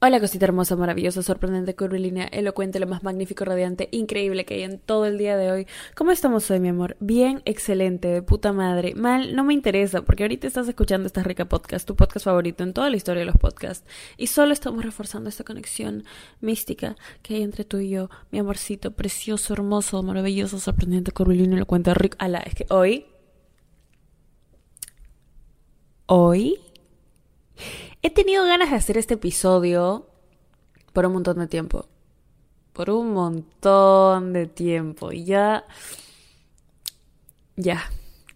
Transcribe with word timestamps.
Hola 0.00 0.20
cosita 0.20 0.44
hermosa, 0.44 0.76
maravillosa, 0.76 1.24
sorprendente, 1.24 1.74
curvilínea, 1.74 2.26
elocuente, 2.26 2.78
lo 2.78 2.86
más 2.86 3.02
magnífico, 3.02 3.44
radiante, 3.44 3.88
increíble 3.90 4.44
que 4.44 4.54
hay 4.54 4.62
en 4.62 4.78
todo 4.78 5.06
el 5.06 5.18
día 5.18 5.36
de 5.36 5.50
hoy. 5.50 5.66
¿Cómo 5.96 6.12
estamos 6.12 6.48
hoy, 6.52 6.60
mi 6.60 6.68
amor? 6.68 6.96
Bien, 7.00 7.42
excelente, 7.46 8.06
de 8.06 8.22
puta 8.22 8.52
madre. 8.52 8.94
Mal, 8.94 9.34
no 9.34 9.42
me 9.42 9.54
interesa, 9.54 10.02
porque 10.02 10.22
ahorita 10.22 10.46
estás 10.46 10.68
escuchando 10.68 11.08
esta 11.08 11.24
rica 11.24 11.46
podcast, 11.46 11.84
tu 11.84 11.96
podcast 11.96 12.26
favorito 12.26 12.62
en 12.62 12.74
toda 12.74 12.90
la 12.90 12.96
historia 12.96 13.22
de 13.22 13.26
los 13.26 13.38
podcasts. 13.38 13.84
Y 14.16 14.28
solo 14.28 14.52
estamos 14.52 14.84
reforzando 14.84 15.30
esta 15.30 15.42
conexión 15.42 16.04
mística 16.40 16.94
que 17.22 17.34
hay 17.34 17.42
entre 17.42 17.64
tú 17.64 17.78
y 17.78 17.90
yo, 17.90 18.08
mi 18.30 18.38
amorcito, 18.38 18.92
precioso, 18.92 19.52
hermoso, 19.52 20.00
maravilloso, 20.04 20.60
sorprendente, 20.60 21.10
curvilíneo, 21.10 21.56
elocuente, 21.56 21.92
rico. 21.94 22.16
Ala, 22.20 22.38
es 22.38 22.54
que 22.54 22.66
hoy... 22.68 23.06
Hoy 26.06 26.58
He 28.00 28.10
tenido 28.10 28.44
ganas 28.44 28.70
de 28.70 28.76
hacer 28.76 28.96
este 28.96 29.14
episodio 29.14 30.06
por 30.92 31.04
un 31.06 31.14
montón 31.14 31.38
de 31.38 31.48
tiempo. 31.48 31.88
Por 32.72 32.90
un 32.90 33.12
montón 33.12 34.32
de 34.32 34.46
tiempo. 34.46 35.10
Y 35.10 35.24
ya. 35.24 35.64
Ya. 37.56 37.90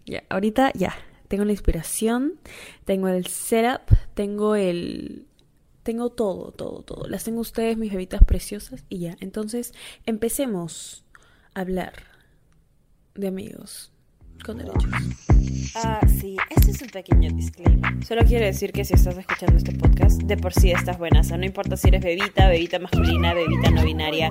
Ya. 0.05 0.23
Ahorita 0.27 0.73
ya. 0.73 0.93
Tengo 1.29 1.45
la 1.45 1.53
inspiración. 1.53 2.39
Tengo 2.83 3.07
el 3.07 3.27
setup. 3.27 3.95
Tengo 4.15 4.55
el. 4.55 5.27
Tengo 5.83 6.09
todo, 6.09 6.51
todo, 6.51 6.81
todo. 6.81 7.07
Las 7.07 7.23
tengo 7.23 7.39
ustedes, 7.39 7.77
mis 7.77 7.91
bebitas 7.91 8.23
preciosas. 8.25 8.83
Y 8.89 8.99
ya. 8.99 9.15
Entonces, 9.21 9.73
empecemos 10.05 11.05
a 11.53 11.61
hablar 11.61 11.93
de 13.15 13.27
amigos 13.29 13.92
con 14.43 14.57
derechos. 14.57 14.85
Ah, 15.75 15.99
sí, 16.07 16.37
este 16.49 16.71
es 16.71 16.81
un 16.81 16.89
pequeño 16.89 17.31
disclaimer. 17.31 18.05
Solo 18.05 18.23
quiero 18.25 18.45
decir 18.45 18.71
que 18.71 18.85
si 18.85 18.93
estás 18.93 19.17
escuchando 19.17 19.57
este 19.57 19.71
podcast, 19.73 20.21
de 20.21 20.37
por 20.37 20.53
sí 20.53 20.71
estás 20.71 20.97
buena. 20.99 21.21
O 21.21 21.23
sea, 21.23 21.37
no 21.37 21.45
importa 21.45 21.77
si 21.77 21.87
eres 21.87 22.03
bebita, 22.03 22.47
bebita 22.47 22.77
masculina, 22.77 23.33
bebita 23.33 23.71
no 23.71 23.83
binaria. 23.83 24.29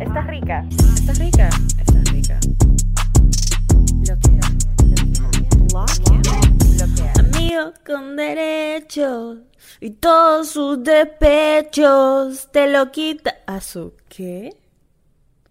Estás 0.00 0.26
rica. 0.26 0.66
¿Estás 0.94 1.18
rica? 1.18 1.48
Estás 1.78 2.12
rica. 2.12 2.40
Lo 4.06 4.18
que 4.18 4.38
Amigo 7.18 7.72
con 7.86 8.16
derechos 8.16 9.38
y 9.80 9.90
todos 9.90 10.50
sus 10.50 10.82
despechos 10.82 12.50
te 12.52 12.68
lo 12.68 12.90
quita. 12.90 13.36
¿A 13.46 13.60
su 13.60 13.94
qué? 14.08 14.56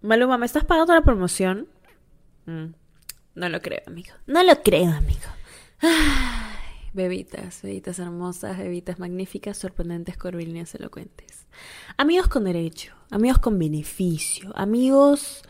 Maluma, 0.01 0.37
¿me 0.37 0.45
estás 0.45 0.65
pagando 0.65 0.93
la 0.93 1.01
promoción? 1.01 1.67
Mm. 2.45 2.86
No 3.37 3.49
lo 3.49 3.61
creo, 3.61 3.83
amigo. 3.85 4.09
No 4.25 4.41
lo 4.41 4.63
creo, 4.63 4.91
amigo. 4.91 5.27
Ay, 5.79 6.89
bebitas, 6.91 7.61
bebitas 7.61 7.99
hermosas, 7.99 8.57
bebitas 8.57 8.97
magníficas, 8.97 9.59
sorprendentes, 9.59 10.17
curvilíneas, 10.17 10.73
elocuentes. 10.73 11.45
Amigos 11.97 12.29
con 12.29 12.45
derecho, 12.45 12.95
amigos 13.11 13.37
con 13.37 13.59
beneficio, 13.59 14.51
amigos 14.55 15.43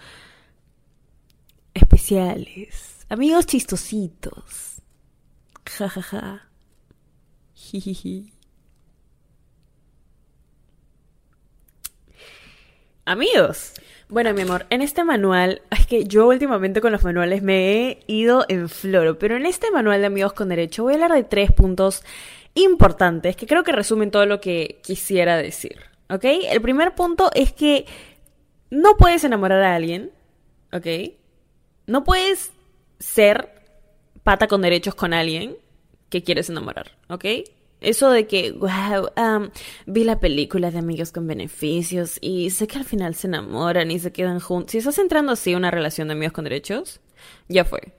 especiales, 1.73 3.05
amigos 3.07 3.45
chistositos. 3.45 4.81
Ja, 5.77 5.87
ja, 5.87 6.01
ja. 6.01 6.49
Jijiji. 7.55 8.33
Amigos, 13.07 13.71
bueno, 14.09 14.33
mi 14.33 14.41
amor, 14.41 14.65
en 14.69 14.81
este 14.81 15.05
manual, 15.05 15.61
es 15.71 15.87
que 15.87 16.03
yo 16.03 16.27
últimamente 16.27 16.81
con 16.81 16.91
los 16.91 17.05
manuales 17.05 17.41
me 17.41 17.71
he 17.71 17.99
ido 18.05 18.43
en 18.49 18.67
floro, 18.67 19.17
pero 19.17 19.37
en 19.37 19.45
este 19.45 19.71
manual 19.71 20.01
de 20.01 20.07
amigos 20.07 20.33
con 20.33 20.49
derecho 20.49 20.83
voy 20.83 20.91
a 20.91 20.95
hablar 20.95 21.13
de 21.13 21.23
tres 21.23 21.53
puntos 21.53 22.03
importantes 22.53 23.37
que 23.37 23.47
creo 23.47 23.63
que 23.63 23.71
resumen 23.71 24.11
todo 24.11 24.25
lo 24.25 24.41
que 24.41 24.81
quisiera 24.83 25.37
decir, 25.37 25.77
¿ok? 26.09 26.25
El 26.49 26.61
primer 26.61 26.95
punto 26.95 27.31
es 27.33 27.53
que 27.53 27.85
no 28.71 28.97
puedes 28.97 29.23
enamorar 29.23 29.63
a 29.63 29.75
alguien, 29.75 30.11
¿ok? 30.73 30.87
No 31.85 32.03
puedes 32.03 32.51
ser 32.99 33.53
pata 34.23 34.47
con 34.47 34.61
derechos 34.61 34.95
con 34.95 35.13
alguien 35.13 35.55
que 36.09 36.23
quieres 36.23 36.49
enamorar, 36.49 36.91
¿ok? 37.07 37.23
Eso 37.79 38.09
de 38.09 38.25
que, 38.25 38.53
wow, 38.53 39.09
vi 39.85 40.03
la 40.03 40.19
película 40.19 40.71
de 40.71 40.79
amigos 40.79 41.11
con 41.11 41.27
beneficios 41.27 42.17
y 42.21 42.49
sé 42.49 42.65
que 42.67 42.79
al 42.79 42.85
final 42.85 43.13
se 43.13 43.27
enamoran 43.27 43.91
y 43.91 43.99
se 43.99 44.11
quedan 44.11 44.39
juntos. 44.39 44.71
Si 44.71 44.79
estás 44.79 44.97
entrando 44.97 45.31
así 45.33 45.53
a 45.53 45.57
una 45.57 45.69
relación 45.69 46.07
de 46.07 46.13
amigos 46.13 46.33
con 46.33 46.45
derechos, 46.45 47.01
ya 47.47 47.65
fue. 47.65 47.93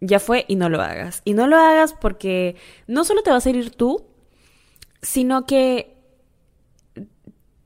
Ya 0.00 0.20
fue 0.20 0.44
y 0.46 0.54
no 0.54 0.68
lo 0.68 0.80
hagas. 0.82 1.22
Y 1.24 1.34
no 1.34 1.46
lo 1.46 1.56
hagas 1.56 1.94
porque 1.94 2.56
no 2.86 3.04
solo 3.04 3.22
te 3.22 3.30
vas 3.30 3.44
a 3.44 3.50
ir 3.50 3.70
tú, 3.70 4.06
sino 5.00 5.46
que 5.46 5.96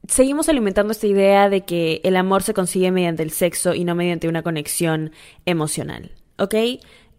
seguimos 0.09 0.49
alimentando 0.49 0.93
esta 0.93 1.07
idea 1.07 1.51
de 1.51 1.67
que 1.67 2.01
el 2.05 2.17
amor 2.17 2.43
se 2.43 2.55
consigue 2.55 2.91
mediante 2.93 3.23
el 3.23 3.31
sexo 3.31 3.75
y 3.75 3.85
no 3.85 3.95
mediante 3.95 4.29
una 4.29 4.43
conexión 4.43 5.13
emocional. 5.45 6.13
¿Ok? 6.39 6.55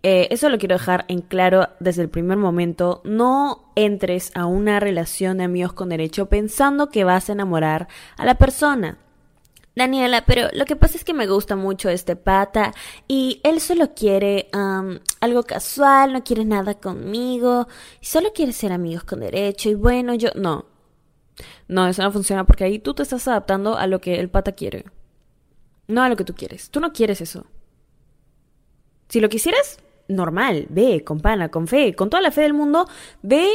Eh, 0.03 0.27
eso 0.31 0.49
lo 0.49 0.57
quiero 0.57 0.75
dejar 0.75 1.05
en 1.07 1.21
claro 1.21 1.69
desde 1.79 2.03
el 2.03 2.09
primer 2.09 2.37
momento. 2.37 3.01
No 3.03 3.71
entres 3.75 4.31
a 4.35 4.45
una 4.45 4.79
relación 4.79 5.37
de 5.37 5.45
amigos 5.45 5.73
con 5.73 5.89
derecho 5.89 6.27
pensando 6.27 6.89
que 6.89 7.03
vas 7.03 7.29
a 7.29 7.33
enamorar 7.33 7.87
a 8.15 8.25
la 8.25 8.35
persona. 8.35 8.99
Daniela, 9.75 10.25
pero 10.25 10.49
lo 10.53 10.65
que 10.65 10.75
pasa 10.75 10.97
es 10.97 11.03
que 11.03 11.13
me 11.13 11.27
gusta 11.27 11.55
mucho 11.55 11.89
este 11.89 12.15
pata 12.15 12.73
y 13.07 13.39
él 13.43 13.61
solo 13.61 13.93
quiere 13.93 14.49
algo 15.21 15.43
casual, 15.43 16.13
no 16.13 16.23
quiere 16.23 16.45
nada 16.45 16.73
conmigo, 16.73 17.67
solo 18.01 18.33
quiere 18.33 18.53
ser 18.53 18.71
amigos 18.71 19.03
con 19.03 19.19
derecho 19.19 19.69
y 19.69 19.75
bueno, 19.75 20.15
yo 20.15 20.29
no. 20.35 20.65
No, 21.67 21.87
eso 21.87 22.01
no 22.01 22.11
funciona 22.11 22.43
porque 22.43 22.63
ahí 22.63 22.79
tú 22.79 22.95
te 22.95 23.03
estás 23.03 23.27
adaptando 23.27 23.77
a 23.77 23.85
lo 23.85 24.01
que 24.01 24.19
el 24.19 24.29
pata 24.29 24.53
quiere. 24.53 24.85
No 25.87 26.01
a 26.01 26.09
lo 26.09 26.15
que 26.15 26.23
tú 26.23 26.33
quieres. 26.33 26.71
Tú 26.71 26.79
no 26.79 26.91
quieres 26.91 27.21
eso. 27.21 27.45
Si 29.09 29.19
lo 29.19 29.29
quisieras, 29.29 29.77
normal, 30.07 30.67
ve, 30.69 31.03
con 31.03 31.19
pana, 31.19 31.49
con 31.49 31.67
fe, 31.67 31.95
con 31.95 32.09
toda 32.09 32.21
la 32.21 32.31
fe 32.31 32.41
del 32.41 32.53
mundo, 32.53 32.87
ve, 33.21 33.47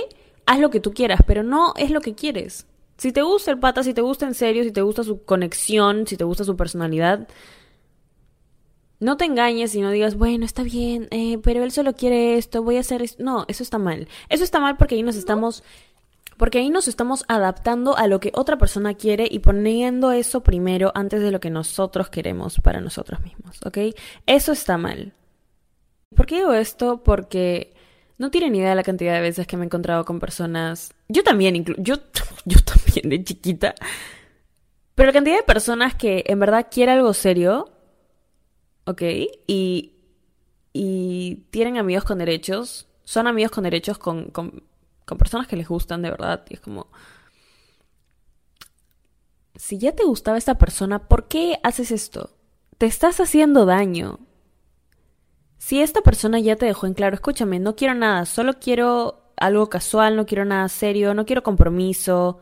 haz 0.47 0.61
lo 0.61 0.71
que 0.71 0.81
tú 0.81 0.93
quieras, 0.93 1.21
pero 1.27 1.43
no 1.43 1.75
es 1.77 1.91
lo 1.91 2.01
que 2.01 2.15
quieres. 2.15 2.67
Si 2.99 3.13
te 3.13 3.23
gusta 3.23 3.51
el 3.51 3.59
pata, 3.59 3.83
si 3.83 3.95
te 3.95 4.01
gusta 4.01 4.27
en 4.27 4.35
serio, 4.35 4.63
si 4.65 4.71
te 4.71 4.83
gusta 4.83 5.03
su 5.03 5.25
conexión, 5.25 6.07
si 6.07 6.17
te 6.17 6.25
gusta 6.25 6.45
su 6.45 6.57
personalidad, 6.57 7.27
no 9.01 9.17
te 9.17 9.25
engañes 9.25 9.75
y 9.75 9.81
no 9.81 9.91
digas, 9.91 10.17
bueno, 10.17 10.45
está 10.45 10.63
bien, 10.63 11.09
eh, 11.11 11.39
pero 11.43 11.65
él 11.65 11.73
solo 11.73 11.95
quiere 11.95 12.37
esto, 12.37 12.63
voy 12.63 12.77
a 12.77 12.81
hacer 12.81 13.03
esto. 13.03 13.23
No, 13.25 13.45
eso 13.49 13.65
está 13.65 13.79
mal. 13.79 14.07
Eso 14.29 14.45
está 14.45 14.61
mal 14.61 14.77
porque 14.77 14.95
ahí 14.95 15.03
nos 15.03 15.17
estamos... 15.17 15.65
Porque 16.37 16.59
ahí 16.59 16.71
nos 16.71 16.89
estamos 16.89 17.25
adaptando 17.29 17.97
a 17.97 18.07
lo 18.07 18.19
que 18.19 18.33
otra 18.35 18.59
persona 18.59 18.95
quiere 18.95 19.29
y 19.31 19.41
poniendo 19.41 20.13
eso 20.13 20.43
primero 20.43 20.91
antes 20.95 21.21
de 21.21 21.31
lo 21.31 21.41
que 21.41 21.51
nosotros 21.51 22.09
queremos 22.09 22.59
para 22.61 22.81
nosotros 22.81 23.21
mismos, 23.21 23.61
¿ok? 23.65 23.79
Eso 24.27 24.53
está 24.53 24.79
mal. 24.79 25.13
¿Por 26.15 26.27
qué 26.27 26.37
digo 26.37 26.53
esto? 26.53 27.03
Porque 27.03 27.75
no 28.19 28.31
tienen 28.31 28.55
idea 28.55 28.71
de 28.71 28.77
la 28.77 28.83
cantidad 28.83 29.15
de 29.15 29.21
veces 29.21 29.47
que 29.47 29.57
me 29.57 29.65
he 29.65 29.67
encontrado 29.67 30.05
con 30.05 30.21
personas. 30.21 30.95
Yo 31.09 31.23
también, 31.23 31.65
yo, 31.79 31.97
yo 32.45 32.59
también 32.65 33.09
de 33.09 33.25
chiquita. 33.25 33.75
Pero 34.95 35.07
la 35.07 35.13
cantidad 35.13 35.37
de 35.37 35.43
personas 35.43 35.95
que 35.95 36.25
en 36.27 36.39
verdad 36.39 36.69
quiere 36.71 36.93
algo 36.93 37.15
serio, 37.15 37.73
¿ok? 38.85 39.03
Y, 39.47 39.95
y 40.73 41.47
tienen 41.51 41.79
amigos 41.79 42.05
con 42.05 42.19
derechos, 42.19 42.89
son 43.05 43.27
amigos 43.27 43.51
con 43.53 43.65
derechos 43.65 43.99
con, 43.99 44.31
con, 44.31 44.63
con 45.05 45.19
personas 45.19 45.47
que 45.47 45.57
les 45.57 45.69
gustan 45.69 46.03
de 46.03 46.11
verdad. 46.11 46.45
Y 46.49 46.55
es 46.55 46.61
como, 46.61 46.89
si 49.55 49.79
ya 49.79 49.93
te 49.93 50.05
gustaba 50.05 50.39
esta 50.39 50.59
persona, 50.59 51.09
¿por 51.09 51.29
qué 51.29 51.59
haces 51.63 51.91
esto? 51.91 52.31
Te 52.79 52.87
estás 52.87 53.21
haciendo 53.21 53.67
daño. 53.67 54.21
Si 55.65 55.81
esta 55.81 56.01
persona 56.03 56.41
ya 56.41 56.57
te 56.57 56.67
dejó 56.67 56.89
en 56.89 56.95
claro, 56.95 57.15
escúchame, 57.15 57.61
no 57.61 57.77
quiero 57.77 57.95
nada, 57.95 58.27
solo 58.27 58.55
quiero 58.55 59.31
algo 59.37 59.71
casual, 59.71 60.17
no 60.17 60.27
quiero 60.27 60.45
nada 60.45 60.69
serio, 60.69 61.15
no 61.15 61.25
quiero 61.25 61.45
compromiso. 61.45 62.41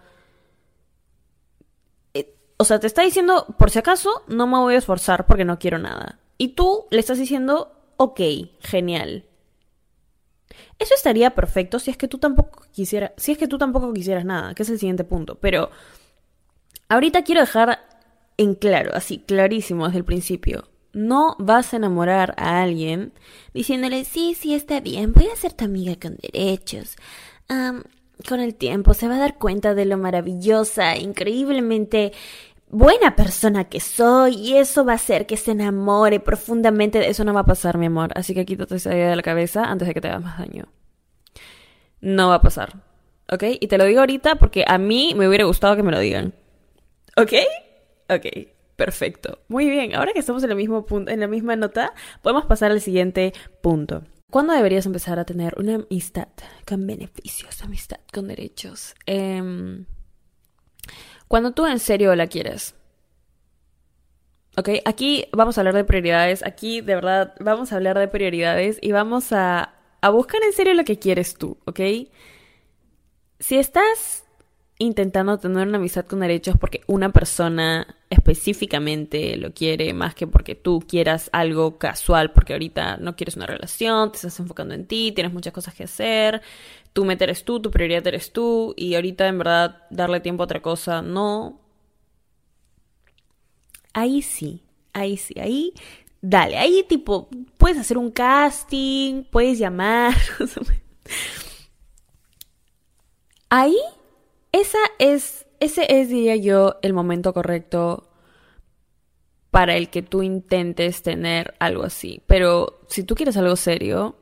Eh, 2.14 2.34
o 2.56 2.64
sea, 2.64 2.80
te 2.80 2.86
está 2.86 3.02
diciendo, 3.02 3.44
por 3.58 3.70
si 3.70 3.78
acaso, 3.78 4.24
no 4.26 4.46
me 4.46 4.56
voy 4.56 4.74
a 4.74 4.78
esforzar 4.78 5.26
porque 5.26 5.44
no 5.44 5.58
quiero 5.58 5.76
nada. 5.78 6.18
Y 6.38 6.54
tú 6.54 6.86
le 6.90 6.98
estás 6.98 7.18
diciendo, 7.18 7.70
ok, 7.98 8.20
genial. 8.60 9.26
Eso 10.78 10.94
estaría 10.94 11.34
perfecto 11.34 11.78
si 11.78 11.90
es 11.90 11.98
que 11.98 12.08
tú 12.08 12.16
tampoco 12.16 12.64
quisieras, 12.72 13.12
si 13.18 13.32
es 13.32 13.38
que 13.38 13.48
tú 13.48 13.58
tampoco 13.58 13.92
quisieras 13.92 14.24
nada, 14.24 14.54
que 14.54 14.62
es 14.62 14.70
el 14.70 14.78
siguiente 14.78 15.04
punto. 15.04 15.34
Pero 15.34 15.70
ahorita 16.88 17.22
quiero 17.22 17.42
dejar 17.42 17.80
en 18.38 18.54
claro, 18.54 18.92
así, 18.94 19.18
clarísimo 19.18 19.84
desde 19.84 19.98
el 19.98 20.06
principio 20.06 20.69
no 20.92 21.36
vas 21.38 21.72
a 21.72 21.76
enamorar 21.76 22.34
a 22.36 22.62
alguien 22.62 23.12
diciéndole, 23.54 24.04
sí, 24.04 24.34
sí, 24.38 24.54
está 24.54 24.80
bien, 24.80 25.12
voy 25.12 25.28
a 25.28 25.36
ser 25.36 25.52
tu 25.52 25.64
amiga 25.64 25.96
con 26.00 26.16
derechos. 26.16 26.96
con 28.28 28.40
el 28.40 28.54
tiempo 28.54 28.94
se 28.94 29.08
va 29.08 29.16
a 29.16 29.20
dar 29.20 29.38
cuenta 29.38 29.74
de 29.74 29.86
lo 29.86 29.96
maravillosa, 29.96 30.96
increíblemente 30.96 32.12
buena 32.70 33.16
persona 33.16 33.64
que 33.64 33.80
soy 33.80 34.34
y 34.36 34.56
eso 34.56 34.84
va 34.84 34.92
a 34.92 34.96
hacer 34.96 35.26
que 35.26 35.36
se 35.36 35.52
enamore 35.52 36.20
profundamente. 36.20 37.08
Eso 37.08 37.24
no 37.24 37.34
va 37.34 37.40
a 37.40 37.46
pasar, 37.46 37.76
mi 37.78 37.86
amor. 37.86 38.10
Así 38.14 38.34
que 38.34 38.46
quítate 38.46 38.76
esa 38.76 38.94
idea 38.94 39.10
de 39.10 39.16
la 39.16 39.22
cabeza 39.22 39.64
antes 39.64 39.88
de 39.88 39.94
que 39.94 40.00
te 40.00 40.08
haga 40.08 40.20
más 40.20 40.38
daño. 40.38 40.66
No 42.00 42.28
va 42.28 42.36
a 42.36 42.42
pasar. 42.42 42.82
¿Ok? 43.30 43.44
Y 43.60 43.68
te 43.68 43.78
lo 43.78 43.84
digo 43.84 44.00
ahorita 44.00 44.36
porque 44.36 44.64
a 44.66 44.78
mí 44.78 45.14
me 45.16 45.28
hubiera 45.28 45.44
gustado 45.44 45.76
que 45.76 45.82
me 45.82 45.92
lo 45.92 45.98
digan. 45.98 46.34
¿Ok? 47.16 47.32
Ok. 48.08 48.26
Perfecto. 48.80 49.40
Muy 49.48 49.68
bien. 49.68 49.94
Ahora 49.94 50.14
que 50.14 50.20
estamos 50.20 50.42
en, 50.42 50.48
el 50.48 50.56
mismo 50.56 50.86
punto, 50.86 51.10
en 51.10 51.20
la 51.20 51.26
misma 51.26 51.54
nota, 51.54 51.92
podemos 52.22 52.46
pasar 52.46 52.70
al 52.70 52.80
siguiente 52.80 53.34
punto. 53.60 54.04
¿Cuándo 54.30 54.54
deberías 54.54 54.86
empezar 54.86 55.18
a 55.18 55.26
tener 55.26 55.54
una 55.58 55.74
amistad 55.74 56.28
con 56.66 56.86
beneficios, 56.86 57.60
amistad 57.60 58.00
con 58.10 58.28
derechos? 58.28 58.94
Em, 59.04 59.84
cuando 61.28 61.52
tú 61.52 61.66
en 61.66 61.78
serio 61.78 62.16
la 62.16 62.26
quieres. 62.26 62.74
¿Ok? 64.56 64.70
Aquí 64.86 65.26
vamos 65.30 65.58
a 65.58 65.60
hablar 65.60 65.74
de 65.74 65.84
prioridades. 65.84 66.42
Aquí 66.42 66.80
de 66.80 66.94
verdad 66.94 67.34
vamos 67.38 67.72
a 67.72 67.76
hablar 67.76 67.98
de 67.98 68.08
prioridades 68.08 68.78
y 68.80 68.92
vamos 68.92 69.30
a, 69.34 69.74
a 70.00 70.08
buscar 70.08 70.42
en 70.42 70.54
serio 70.54 70.72
lo 70.72 70.84
que 70.84 70.98
quieres 70.98 71.34
tú. 71.34 71.58
¿Ok? 71.66 71.80
Si 73.40 73.58
estás 73.58 74.24
intentando 74.80 75.38
tener 75.38 75.68
una 75.68 75.76
amistad 75.76 76.06
con 76.06 76.20
derechos 76.20 76.56
porque 76.58 76.80
una 76.86 77.10
persona 77.12 77.86
específicamente 78.08 79.36
lo 79.36 79.52
quiere 79.52 79.92
más 79.92 80.14
que 80.14 80.26
porque 80.26 80.54
tú 80.54 80.82
quieras 80.88 81.28
algo 81.34 81.76
casual, 81.76 82.32
porque 82.32 82.54
ahorita 82.54 82.96
no 82.96 83.14
quieres 83.14 83.36
una 83.36 83.44
relación, 83.46 84.10
te 84.10 84.16
estás 84.16 84.40
enfocando 84.40 84.72
en 84.72 84.86
ti, 84.86 85.12
tienes 85.12 85.34
muchas 85.34 85.52
cosas 85.52 85.74
que 85.74 85.84
hacer, 85.84 86.40
tu 86.94 87.04
meta 87.04 87.24
eres 87.24 87.44
tú, 87.44 87.60
tu 87.60 87.70
prioridad 87.70 88.06
eres 88.06 88.32
tú, 88.32 88.72
y 88.74 88.94
ahorita 88.94 89.28
en 89.28 89.36
verdad 89.36 89.86
darle 89.90 90.20
tiempo 90.20 90.42
a 90.42 90.46
otra 90.46 90.62
cosa, 90.62 91.02
no. 91.02 91.60
Ahí 93.92 94.22
sí, 94.22 94.62
ahí 94.94 95.18
sí, 95.18 95.38
ahí 95.38 95.74
dale, 96.22 96.56
ahí 96.56 96.84
tipo, 96.88 97.28
puedes 97.58 97.76
hacer 97.76 97.98
un 97.98 98.10
casting, 98.10 99.24
puedes 99.24 99.58
llamar. 99.58 100.16
ahí 103.50 103.76
esa 104.52 104.78
es, 104.98 105.46
ese 105.60 106.00
es, 106.00 106.08
diría 106.08 106.36
yo, 106.36 106.76
el 106.82 106.92
momento 106.92 107.32
correcto 107.32 108.10
para 109.50 109.76
el 109.76 109.90
que 109.90 110.02
tú 110.02 110.22
intentes 110.22 111.02
tener 111.02 111.54
algo 111.58 111.82
así. 111.82 112.22
Pero 112.26 112.80
si 112.88 113.02
tú 113.02 113.14
quieres 113.14 113.36
algo 113.36 113.56
serio, 113.56 114.16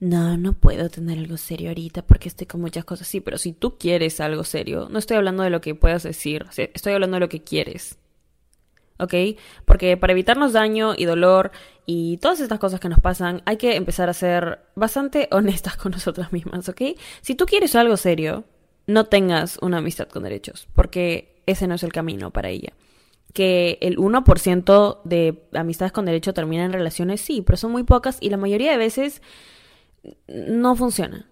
no, 0.00 0.36
no 0.36 0.52
puedo 0.52 0.88
tener 0.88 1.18
algo 1.18 1.36
serio 1.36 1.70
ahorita 1.70 2.02
porque 2.06 2.28
estoy 2.28 2.46
con 2.46 2.60
muchas 2.60 2.84
cosas. 2.84 3.08
Sí, 3.08 3.20
pero 3.20 3.38
si 3.38 3.52
tú 3.52 3.78
quieres 3.78 4.20
algo 4.20 4.44
serio, 4.44 4.88
no 4.90 4.98
estoy 4.98 5.16
hablando 5.16 5.42
de 5.42 5.50
lo 5.50 5.60
que 5.60 5.74
puedas 5.74 6.02
decir, 6.02 6.46
estoy 6.56 6.92
hablando 6.92 7.16
de 7.16 7.20
lo 7.20 7.28
que 7.28 7.42
quieres. 7.42 7.98
¿Ok? 8.98 9.14
Porque 9.64 9.96
para 9.96 10.12
evitarnos 10.12 10.52
daño 10.52 10.94
y 10.96 11.06
dolor 11.06 11.50
y 11.86 12.18
todas 12.18 12.40
estas 12.40 12.60
cosas 12.60 12.78
que 12.78 12.88
nos 12.88 13.00
pasan, 13.00 13.42
hay 13.46 13.56
que 13.56 13.74
empezar 13.74 14.08
a 14.08 14.14
ser 14.14 14.60
bastante 14.76 15.28
honestas 15.32 15.76
con 15.76 15.92
nosotras 15.92 16.32
mismas, 16.32 16.68
¿ok? 16.68 16.82
Si 17.20 17.34
tú 17.34 17.46
quieres 17.46 17.74
algo 17.74 17.96
serio, 17.96 18.44
no 18.86 19.04
tengas 19.06 19.58
una 19.62 19.78
amistad 19.78 20.08
con 20.08 20.22
derechos, 20.22 20.68
porque 20.74 21.42
ese 21.46 21.66
no 21.66 21.74
es 21.74 21.82
el 21.82 21.92
camino 21.92 22.30
para 22.30 22.48
ella. 22.48 22.72
Que 23.32 23.78
el 23.80 23.96
1% 23.96 25.00
de 25.04 25.42
amistades 25.54 25.92
con 25.92 26.04
derecho 26.04 26.34
termina 26.34 26.64
en 26.64 26.72
relaciones, 26.72 27.20
sí, 27.20 27.42
pero 27.42 27.56
son 27.56 27.72
muy 27.72 27.82
pocas 27.82 28.18
y 28.20 28.30
la 28.30 28.36
mayoría 28.36 28.72
de 28.72 28.76
veces 28.76 29.22
no 30.28 30.76
funciona. 30.76 31.26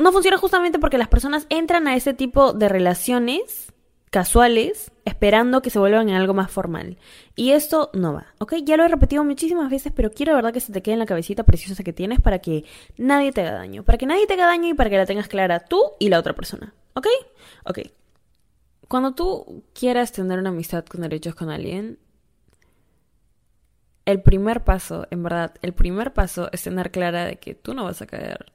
No 0.00 0.10
funciona 0.12 0.38
justamente 0.38 0.78
porque 0.78 0.98
las 0.98 1.08
personas 1.08 1.46
entran 1.48 1.86
a 1.86 1.94
ese 1.94 2.14
tipo 2.14 2.52
de 2.52 2.68
relaciones 2.68 3.72
casuales 4.10 4.92
esperando 5.04 5.62
que 5.62 5.70
se 5.70 5.78
vuelvan 5.78 6.08
en 6.08 6.14
algo 6.14 6.34
más 6.34 6.50
formal. 6.50 6.96
Y 7.34 7.50
esto 7.50 7.90
no 7.92 8.14
va, 8.14 8.26
¿ok? 8.38 8.54
Ya 8.64 8.76
lo 8.76 8.84
he 8.84 8.88
repetido 8.88 9.22
muchísimas 9.24 9.70
veces, 9.70 9.92
pero 9.94 10.10
quiero 10.10 10.32
de 10.32 10.36
verdad 10.36 10.52
que 10.52 10.60
se 10.60 10.72
te 10.72 10.82
quede 10.82 10.94
en 10.94 11.00
la 11.00 11.06
cabecita 11.06 11.44
preciosa 11.44 11.84
que 11.84 11.92
tienes 11.92 12.20
para 12.20 12.38
que 12.38 12.64
nadie 12.96 13.32
te 13.32 13.42
haga 13.42 13.52
daño. 13.52 13.84
Para 13.84 13.98
que 13.98 14.06
nadie 14.06 14.26
te 14.26 14.34
haga 14.34 14.46
daño 14.46 14.68
y 14.68 14.74
para 14.74 14.90
que 14.90 14.96
la 14.96 15.06
tengas 15.06 15.28
clara 15.28 15.60
tú 15.60 15.82
y 15.98 16.08
la 16.08 16.18
otra 16.18 16.32
persona, 16.32 16.74
¿ok? 16.96 17.06
Ok. 17.64 17.78
Cuando 18.88 19.14
tú 19.14 19.64
quieras 19.72 20.10
tener 20.10 20.40
una 20.40 20.50
amistad 20.50 20.84
con 20.84 21.02
derechos 21.02 21.36
con 21.36 21.50
alguien, 21.50 21.98
el 24.04 24.22
primer 24.22 24.64
paso, 24.64 25.06
en 25.10 25.22
verdad, 25.22 25.54
el 25.62 25.72
primer 25.72 26.12
paso 26.12 26.48
es 26.52 26.62
tener 26.62 26.90
clara 26.90 27.24
de 27.24 27.36
que 27.36 27.54
tú 27.54 27.74
no 27.74 27.84
vas 27.84 28.02
a 28.02 28.06
caer. 28.06 28.52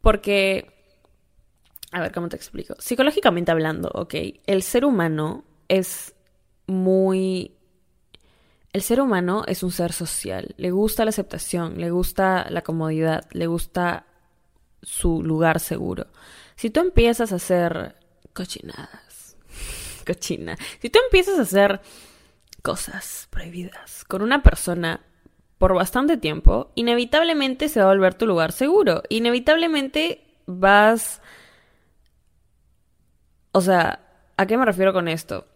Porque 0.00 0.78
a 1.92 2.00
ver, 2.00 2.12
¿cómo 2.12 2.28
te 2.28 2.36
explico? 2.36 2.74
Psicológicamente 2.78 3.50
hablando, 3.50 3.90
ok, 3.94 4.14
el 4.46 4.62
ser 4.62 4.84
humano 4.84 5.44
es 5.68 6.14
muy... 6.66 7.54
El 8.74 8.82
ser 8.82 9.00
humano 9.00 9.44
es 9.46 9.62
un 9.62 9.72
ser 9.72 9.94
social, 9.94 10.54
le 10.58 10.70
gusta 10.70 11.04
la 11.04 11.08
aceptación, 11.08 11.78
le 11.80 11.90
gusta 11.90 12.46
la 12.50 12.60
comodidad, 12.60 13.24
le 13.32 13.46
gusta 13.46 14.04
su 14.82 15.22
lugar 15.22 15.60
seguro. 15.60 16.06
Si 16.56 16.70
tú 16.70 16.80
empiezas 16.80 17.32
a 17.32 17.36
hacer 17.36 17.96
cochinadas, 18.32 19.36
cochina, 20.06 20.56
si 20.80 20.90
tú 20.90 20.98
empiezas 21.04 21.38
a 21.38 21.42
hacer 21.42 21.80
cosas 22.62 23.28
prohibidas 23.30 24.04
con 24.04 24.22
una 24.22 24.42
persona 24.42 25.00
por 25.58 25.74
bastante 25.74 26.16
tiempo, 26.16 26.72
inevitablemente 26.74 27.68
se 27.68 27.80
va 27.80 27.86
a 27.86 27.94
volver 27.94 28.14
tu 28.14 28.26
lugar 28.26 28.52
seguro, 28.52 29.02
inevitablemente 29.08 30.24
vas 30.46 31.20
o 33.52 33.60
sea, 33.60 34.00
¿a 34.36 34.46
qué 34.46 34.56
me 34.56 34.64
refiero 34.64 34.92
con 34.92 35.08
esto? 35.08 35.46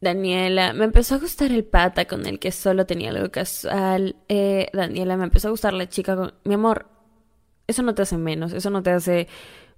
Daniela, 0.00 0.72
me 0.72 0.86
empezó 0.86 1.16
a 1.16 1.18
gustar 1.18 1.52
el 1.52 1.64
pata 1.64 2.06
con 2.06 2.26
el 2.26 2.38
que 2.38 2.52
solo 2.52 2.86
tenía 2.86 3.10
algo 3.10 3.30
casual. 3.30 4.16
Eh, 4.28 4.68
Daniela, 4.72 5.16
me 5.16 5.24
empezó 5.24 5.48
a 5.48 5.50
gustar 5.50 5.74
la 5.74 5.88
chica 5.88 6.16
con... 6.16 6.34
Mi 6.44 6.54
amor, 6.54 6.86
eso 7.70 7.82
no 7.82 7.94
te 7.94 8.02
hace 8.02 8.18
menos, 8.18 8.52
eso 8.52 8.70
no 8.70 8.82
te 8.82 8.90
hace... 8.90 9.28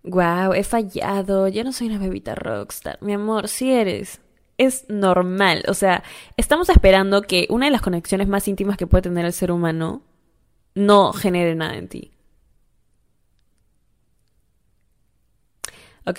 Wow, 0.05 0.53
he 0.55 0.65
fallado, 0.65 1.47
yo 1.47 1.63
no 1.63 1.73
soy 1.73 1.87
una 1.87 1.99
bebita 1.99 2.35
rockstar. 2.35 2.99
Mi 3.03 3.13
amor, 3.13 3.47
sí 3.47 3.73
eres. 3.73 4.21
Es 4.59 4.87
normal. 4.89 5.63
O 5.69 5.75
sea, 5.75 6.03
estamos 6.37 6.69
esperando 6.71 7.23
que 7.23 7.47
una 7.51 7.67
de 7.67 7.73
las 7.73 7.83
conexiones 7.83 8.27
más 8.27 8.49
íntimas 8.49 8.77
que 8.77 8.89
puede 8.89 9.03
tener 9.03 9.25
el 9.25 9.33
ser 9.33 9.53
humano 9.53 10.03
no 10.75 11.13
genere 11.13 11.55
nada 11.55 11.77
en 11.77 11.89
ti. 11.89 12.13
¿Ok? 16.05 16.19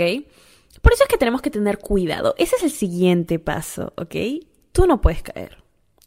Por 0.81 0.94
eso 0.94 1.04
es 1.04 1.10
que 1.10 1.18
tenemos 1.18 1.42
que 1.42 1.50
tener 1.50 1.78
cuidado. 1.80 2.36
Ese 2.38 2.56
es 2.56 2.64
el 2.64 2.72
siguiente 2.72 3.40
paso, 3.40 3.94
¿ok? 3.98 4.16
Tú 4.72 4.88
no 4.88 5.02
puedes 5.02 5.24
caer. 5.24 5.64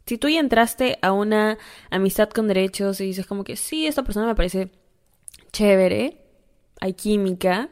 Si 0.06 0.18
tú 0.18 0.28
ya 0.28 0.40
entraste 0.40 0.98
a 1.02 1.12
una 1.12 1.58
amistad 1.90 2.30
con 2.30 2.46
derechos 2.46 3.00
y 3.00 3.06
dices 3.06 3.26
como 3.26 3.42
que 3.42 3.56
sí, 3.56 3.86
esta 3.86 4.04
persona 4.04 4.26
me 4.26 4.34
parece 4.34 4.70
chévere, 5.52 6.22
hay 6.80 6.94
química, 6.94 7.70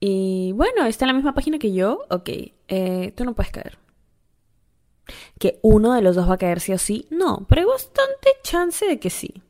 y 0.00 0.52
bueno, 0.52 0.86
está 0.86 1.04
en 1.04 1.08
la 1.08 1.14
misma 1.14 1.34
página 1.34 1.58
que 1.58 1.72
yo, 1.72 2.00
ok, 2.10 2.28
eh, 2.68 3.12
tú 3.16 3.24
no 3.24 3.34
puedes 3.34 3.52
caer. 3.52 3.78
Que 5.38 5.58
uno 5.62 5.92
de 5.94 6.02
los 6.02 6.16
dos 6.16 6.28
va 6.28 6.34
a 6.34 6.38
caer 6.38 6.60
sí 6.60 6.72
o 6.72 6.78
sí, 6.78 7.06
no, 7.10 7.46
pero 7.48 7.62
hay 7.62 7.66
bastante 7.66 8.30
chance 8.42 8.86
de 8.86 8.98
que 8.98 9.10
sí 9.10 9.42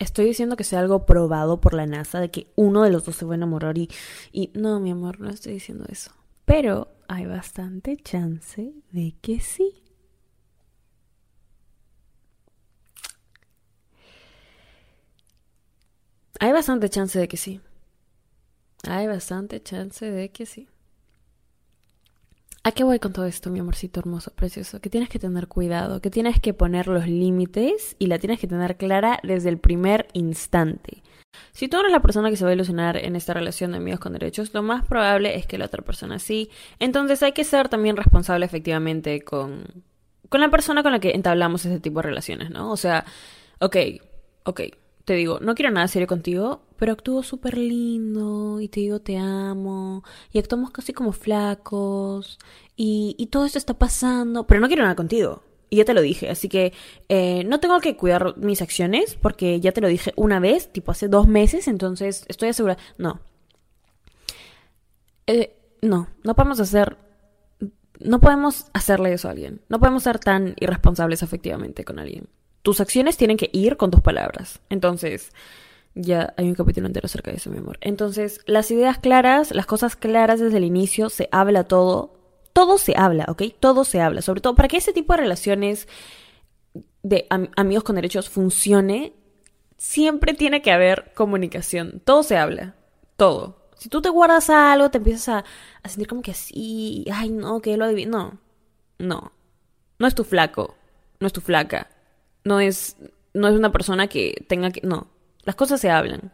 estoy 0.00 0.24
diciendo 0.24 0.56
que 0.56 0.64
sea 0.64 0.80
algo 0.80 1.06
probado 1.06 1.60
por 1.60 1.74
la 1.74 1.86
NASA 1.86 2.18
de 2.20 2.30
que 2.30 2.48
uno 2.56 2.82
de 2.82 2.90
los 2.90 3.04
dos 3.04 3.14
se 3.14 3.24
va 3.24 3.34
a 3.34 3.36
enamorar 3.36 3.78
y, 3.78 3.88
y 4.32 4.50
no, 4.54 4.80
mi 4.80 4.90
amor, 4.90 5.20
no 5.20 5.30
estoy 5.30 5.52
diciendo 5.52 5.84
eso. 5.88 6.10
Pero 6.44 6.88
hay 7.06 7.26
bastante 7.26 7.96
chance 7.96 8.72
de 8.90 9.14
que 9.20 9.40
sí. 9.40 9.79
Hay 16.42 16.52
bastante 16.52 16.88
chance 16.88 17.18
de 17.18 17.28
que 17.28 17.36
sí. 17.36 17.60
Hay 18.88 19.06
bastante 19.06 19.62
chance 19.62 20.10
de 20.10 20.30
que 20.30 20.46
sí. 20.46 20.68
¿A 22.64 22.72
qué 22.72 22.82
voy 22.82 22.98
con 22.98 23.12
todo 23.12 23.26
esto, 23.26 23.50
mi 23.50 23.58
amorcito 23.58 24.00
hermoso, 24.00 24.32
precioso? 24.32 24.80
Que 24.80 24.88
tienes 24.88 25.10
que 25.10 25.18
tener 25.18 25.48
cuidado, 25.48 26.00
que 26.00 26.08
tienes 26.08 26.40
que 26.40 26.54
poner 26.54 26.88
los 26.88 27.06
límites 27.06 27.94
y 27.98 28.06
la 28.06 28.18
tienes 28.18 28.40
que 28.40 28.46
tener 28.46 28.78
clara 28.78 29.20
desde 29.22 29.50
el 29.50 29.58
primer 29.58 30.08
instante. 30.14 31.02
Si 31.52 31.68
tú 31.68 31.78
eres 31.78 31.92
la 31.92 32.00
persona 32.00 32.30
que 32.30 32.36
se 32.36 32.44
va 32.44 32.50
a 32.50 32.54
ilusionar 32.54 32.96
en 32.96 33.16
esta 33.16 33.34
relación 33.34 33.72
de 33.72 33.76
amigos 33.76 34.00
con 34.00 34.14
derechos, 34.14 34.54
lo 34.54 34.62
más 34.62 34.86
probable 34.86 35.36
es 35.36 35.46
que 35.46 35.58
la 35.58 35.66
otra 35.66 35.82
persona 35.82 36.18
sí. 36.18 36.48
Entonces 36.78 37.22
hay 37.22 37.32
que 37.32 37.44
ser 37.44 37.68
también 37.68 37.98
responsable 37.98 38.46
efectivamente 38.46 39.20
con, 39.20 39.84
con 40.30 40.40
la 40.40 40.48
persona 40.50 40.82
con 40.82 40.92
la 40.92 41.00
que 41.00 41.10
entablamos 41.10 41.66
ese 41.66 41.80
tipo 41.80 42.00
de 42.00 42.08
relaciones, 42.08 42.50
¿no? 42.50 42.72
O 42.72 42.78
sea, 42.78 43.04
ok, 43.58 43.76
ok, 44.44 44.60
te 45.10 45.16
digo, 45.16 45.40
no 45.40 45.56
quiero 45.56 45.72
nada 45.72 45.88
serio 45.88 46.06
contigo, 46.06 46.62
pero 46.76 46.92
actúo 46.92 47.24
súper 47.24 47.58
lindo 47.58 48.60
y 48.60 48.68
te 48.68 48.78
digo 48.78 49.00
te 49.00 49.18
amo 49.18 50.04
y 50.30 50.38
actuamos 50.38 50.70
casi 50.70 50.92
como 50.92 51.10
flacos 51.10 52.38
y, 52.76 53.28
todo 53.32 53.44
esto 53.44 53.58
está 53.58 53.74
pasando, 53.76 54.46
pero 54.46 54.60
no 54.60 54.68
quiero 54.68 54.84
nada 54.84 54.94
contigo. 54.94 55.42
Y 55.68 55.78
ya 55.78 55.84
te 55.84 55.94
lo 55.94 56.00
dije, 56.00 56.30
así 56.30 56.48
que 56.48 56.72
eh, 57.08 57.42
no 57.42 57.58
tengo 57.58 57.80
que 57.80 57.96
cuidar 57.96 58.36
mis 58.38 58.62
acciones 58.62 59.16
porque 59.16 59.58
ya 59.58 59.72
te 59.72 59.80
lo 59.80 59.88
dije 59.88 60.12
una 60.14 60.38
vez, 60.38 60.70
tipo 60.72 60.92
hace 60.92 61.08
dos 61.08 61.26
meses, 61.26 61.66
entonces 61.66 62.24
estoy 62.28 62.50
asegurada. 62.50 62.80
No. 62.96 63.18
Eh, 65.26 65.56
no, 65.82 66.06
no 66.22 66.36
podemos 66.36 66.60
hacer... 66.60 66.96
No 67.98 68.20
podemos 68.20 68.66
hacerle 68.74 69.12
eso 69.12 69.26
a 69.26 69.32
alguien. 69.32 69.60
No 69.68 69.80
podemos 69.80 70.04
ser 70.04 70.20
tan 70.20 70.54
irresponsables 70.60 71.24
efectivamente 71.24 71.84
con 71.84 71.98
alguien. 71.98 72.28
Tus 72.62 72.80
acciones 72.80 73.16
tienen 73.16 73.36
que 73.36 73.50
ir 73.52 73.76
con 73.76 73.90
tus 73.90 74.00
palabras. 74.00 74.60
Entonces, 74.68 75.32
ya 75.94 76.34
hay 76.36 76.48
un 76.48 76.54
capítulo 76.54 76.86
entero 76.86 77.06
acerca 77.06 77.30
de 77.30 77.38
eso, 77.38 77.50
mi 77.50 77.58
amor. 77.58 77.78
Entonces, 77.80 78.40
las 78.46 78.70
ideas 78.70 78.98
claras, 78.98 79.52
las 79.52 79.66
cosas 79.66 79.96
claras 79.96 80.40
desde 80.40 80.58
el 80.58 80.64
inicio, 80.64 81.08
se 81.10 81.28
habla 81.32 81.64
todo. 81.64 82.18
Todo 82.52 82.78
se 82.78 82.94
habla, 82.96 83.26
¿ok? 83.28 83.42
Todo 83.60 83.84
se 83.84 84.00
habla. 84.00 84.22
Sobre 84.22 84.40
todo 84.40 84.54
para 84.54 84.68
que 84.68 84.76
ese 84.76 84.92
tipo 84.92 85.12
de 85.12 85.20
relaciones 85.20 85.88
de 87.02 87.26
amigos 87.56 87.84
con 87.84 87.96
derechos 87.96 88.28
funcione, 88.28 89.14
siempre 89.78 90.34
tiene 90.34 90.60
que 90.60 90.72
haber 90.72 91.12
comunicación. 91.14 92.02
Todo 92.04 92.22
se 92.22 92.36
habla. 92.36 92.74
Todo. 93.16 93.70
Si 93.78 93.88
tú 93.88 94.02
te 94.02 94.10
guardas 94.10 94.50
algo, 94.50 94.90
te 94.90 94.98
empiezas 94.98 95.28
a, 95.28 95.44
a 95.82 95.88
sentir 95.88 96.08
como 96.08 96.22
que 96.22 96.32
así, 96.32 97.06
ay, 97.10 97.30
no, 97.30 97.60
que 97.60 97.76
lo 97.76 97.86
adivino. 97.86 98.18
No, 98.18 98.40
no. 98.98 99.32
No 99.98 100.06
es 100.06 100.14
tu 100.14 100.24
flaco, 100.24 100.76
no 101.18 101.26
es 101.26 101.32
tu 101.32 101.40
flaca 101.40 101.88
no 102.44 102.60
es, 102.60 102.96
no 103.34 103.48
es 103.48 103.54
una 103.56 103.72
persona 103.72 104.06
que 104.06 104.44
tenga 104.48 104.70
que... 104.70 104.80
No, 104.82 105.08
las 105.42 105.56
cosas 105.56 105.80
se 105.80 105.90
hablan. 105.90 106.32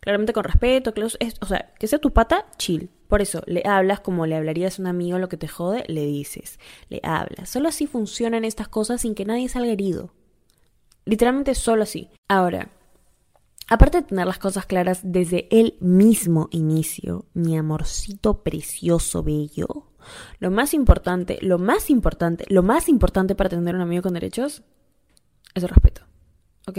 Claramente 0.00 0.32
con 0.32 0.44
respeto, 0.44 0.92
o 1.40 1.46
sea, 1.46 1.72
que 1.78 1.86
sea 1.86 1.98
tu 1.98 2.12
pata, 2.12 2.46
chill. 2.56 2.90
Por 3.08 3.20
eso, 3.22 3.42
le 3.46 3.62
hablas 3.66 4.00
como 4.00 4.26
le 4.26 4.36
hablarías 4.36 4.78
a 4.78 4.82
un 4.82 4.88
amigo 4.88 5.18
lo 5.18 5.28
que 5.28 5.36
te 5.36 5.48
jode, 5.48 5.84
le 5.86 6.06
dices, 6.06 6.58
le 6.88 7.00
hablas. 7.02 7.50
Solo 7.50 7.68
así 7.68 7.86
funcionan 7.86 8.44
estas 8.44 8.68
cosas 8.68 9.02
sin 9.02 9.14
que 9.14 9.24
nadie 9.24 9.48
salga 9.48 9.72
herido. 9.72 10.12
Literalmente 11.04 11.54
solo 11.54 11.82
así. 11.82 12.08
Ahora, 12.28 12.70
aparte 13.68 14.00
de 14.00 14.06
tener 14.06 14.26
las 14.26 14.38
cosas 14.38 14.66
claras 14.66 15.00
desde 15.02 15.46
el 15.50 15.76
mismo 15.80 16.48
inicio, 16.52 17.26
mi 17.34 17.56
amorcito 17.56 18.42
precioso, 18.42 19.22
bello, 19.22 19.92
lo 20.38 20.50
más 20.50 20.74
importante, 20.74 21.38
lo 21.42 21.58
más 21.58 21.90
importante, 21.90 22.44
lo 22.48 22.62
más 22.62 22.88
importante 22.88 23.34
para 23.34 23.50
tener 23.50 23.74
un 23.74 23.82
amigo 23.82 24.02
con 24.02 24.14
derechos 24.14 24.62
es 25.54 25.62
el 25.62 25.68
respeto. 25.68 26.02
¿Ok? 26.66 26.78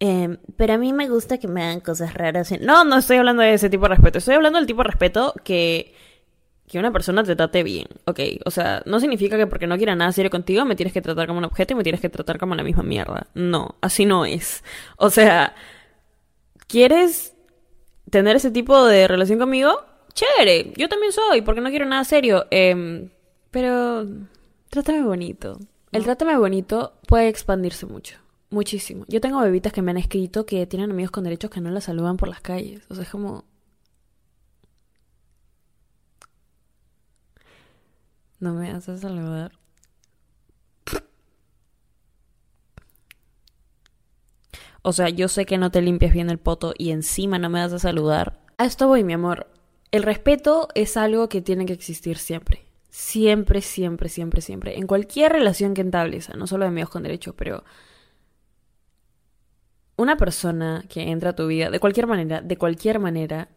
Em, 0.00 0.38
pero 0.56 0.74
a 0.74 0.78
mí 0.78 0.92
me 0.92 1.08
gusta 1.08 1.38
que 1.38 1.48
me 1.48 1.62
hagan 1.62 1.80
cosas 1.80 2.14
raras. 2.14 2.52
No, 2.60 2.84
no 2.84 2.98
estoy 2.98 3.16
hablando 3.18 3.42
de 3.42 3.54
ese 3.54 3.70
tipo 3.70 3.84
de 3.84 3.90
respeto. 3.90 4.18
Estoy 4.18 4.34
hablando 4.34 4.58
del 4.58 4.66
tipo 4.66 4.82
de 4.82 4.88
respeto 4.88 5.34
que, 5.44 5.94
que 6.66 6.78
una 6.78 6.92
persona 6.92 7.22
te 7.24 7.36
trate 7.36 7.62
bien. 7.62 7.86
¿Ok? 8.06 8.20
O 8.44 8.50
sea, 8.50 8.82
no 8.86 9.00
significa 9.00 9.36
que 9.36 9.46
porque 9.46 9.66
no 9.66 9.76
quiera 9.76 9.94
nada 9.94 10.12
serio 10.12 10.30
contigo 10.30 10.64
me 10.64 10.76
tienes 10.76 10.92
que 10.92 11.02
tratar 11.02 11.26
como 11.26 11.38
un 11.38 11.44
objeto 11.44 11.72
y 11.74 11.76
me 11.76 11.84
tienes 11.84 12.00
que 12.00 12.08
tratar 12.08 12.38
como 12.38 12.54
la 12.54 12.62
misma 12.62 12.82
mierda. 12.82 13.28
No, 13.34 13.76
así 13.80 14.04
no 14.04 14.24
es. 14.26 14.64
O 14.96 15.10
sea, 15.10 15.54
¿quieres 16.66 17.34
tener 18.10 18.36
ese 18.36 18.50
tipo 18.50 18.84
de 18.84 19.08
relación 19.08 19.38
conmigo? 19.38 19.80
Chévere, 20.12 20.72
yo 20.76 20.88
también 20.88 21.12
soy, 21.12 21.42
porque 21.42 21.60
no 21.60 21.70
quiero 21.70 21.86
nada 21.86 22.04
serio. 22.04 22.46
Eh, 22.50 23.08
pero 23.50 24.06
trátame 24.70 25.02
bonito. 25.02 25.58
El 25.94 26.02
trátame 26.02 26.36
bonito 26.36 26.98
puede 27.06 27.28
expandirse 27.28 27.86
mucho, 27.86 28.16
muchísimo. 28.50 29.04
Yo 29.06 29.20
tengo 29.20 29.40
bebitas 29.40 29.72
que 29.72 29.80
me 29.80 29.92
han 29.92 29.96
escrito 29.96 30.44
que 30.44 30.66
tienen 30.66 30.90
amigos 30.90 31.12
con 31.12 31.22
derechos 31.22 31.52
que 31.52 31.60
no 31.60 31.70
la 31.70 31.80
saludan 31.80 32.16
por 32.16 32.28
las 32.28 32.40
calles. 32.40 32.82
O 32.88 32.96
sea, 32.96 33.04
es 33.04 33.10
como... 33.10 33.44
No 38.40 38.54
me 38.54 38.72
haces 38.72 39.02
saludar. 39.02 39.52
O 44.82 44.92
sea, 44.92 45.10
yo 45.10 45.28
sé 45.28 45.46
que 45.46 45.58
no 45.58 45.70
te 45.70 45.80
limpias 45.80 46.12
bien 46.12 46.28
el 46.28 46.38
poto 46.38 46.74
y 46.76 46.90
encima 46.90 47.38
no 47.38 47.50
me 47.50 47.60
das 47.60 47.72
a 47.72 47.78
saludar. 47.78 48.40
A 48.58 48.64
esto 48.64 48.88
voy, 48.88 49.04
mi 49.04 49.12
amor. 49.12 49.46
El 49.92 50.02
respeto 50.02 50.66
es 50.74 50.96
algo 50.96 51.28
que 51.28 51.40
tiene 51.40 51.66
que 51.66 51.72
existir 51.72 52.18
siempre. 52.18 52.63
Siempre, 52.96 53.60
siempre, 53.60 54.08
siempre, 54.08 54.40
siempre. 54.40 54.78
En 54.78 54.86
cualquier 54.86 55.32
relación 55.32 55.74
que 55.74 55.80
entables, 55.80 56.32
no 56.36 56.46
solo 56.46 56.64
de 56.64 56.68
amigos 56.68 56.90
con 56.90 57.02
derechos, 57.02 57.34
pero 57.36 57.64
una 59.96 60.16
persona 60.16 60.84
que 60.88 61.02
entra 61.10 61.30
a 61.30 61.34
tu 61.34 61.48
vida, 61.48 61.70
de 61.70 61.80
cualquier 61.80 62.06
manera, 62.06 62.40
de 62.40 62.56
cualquier 62.56 63.00
manera, 63.00 63.48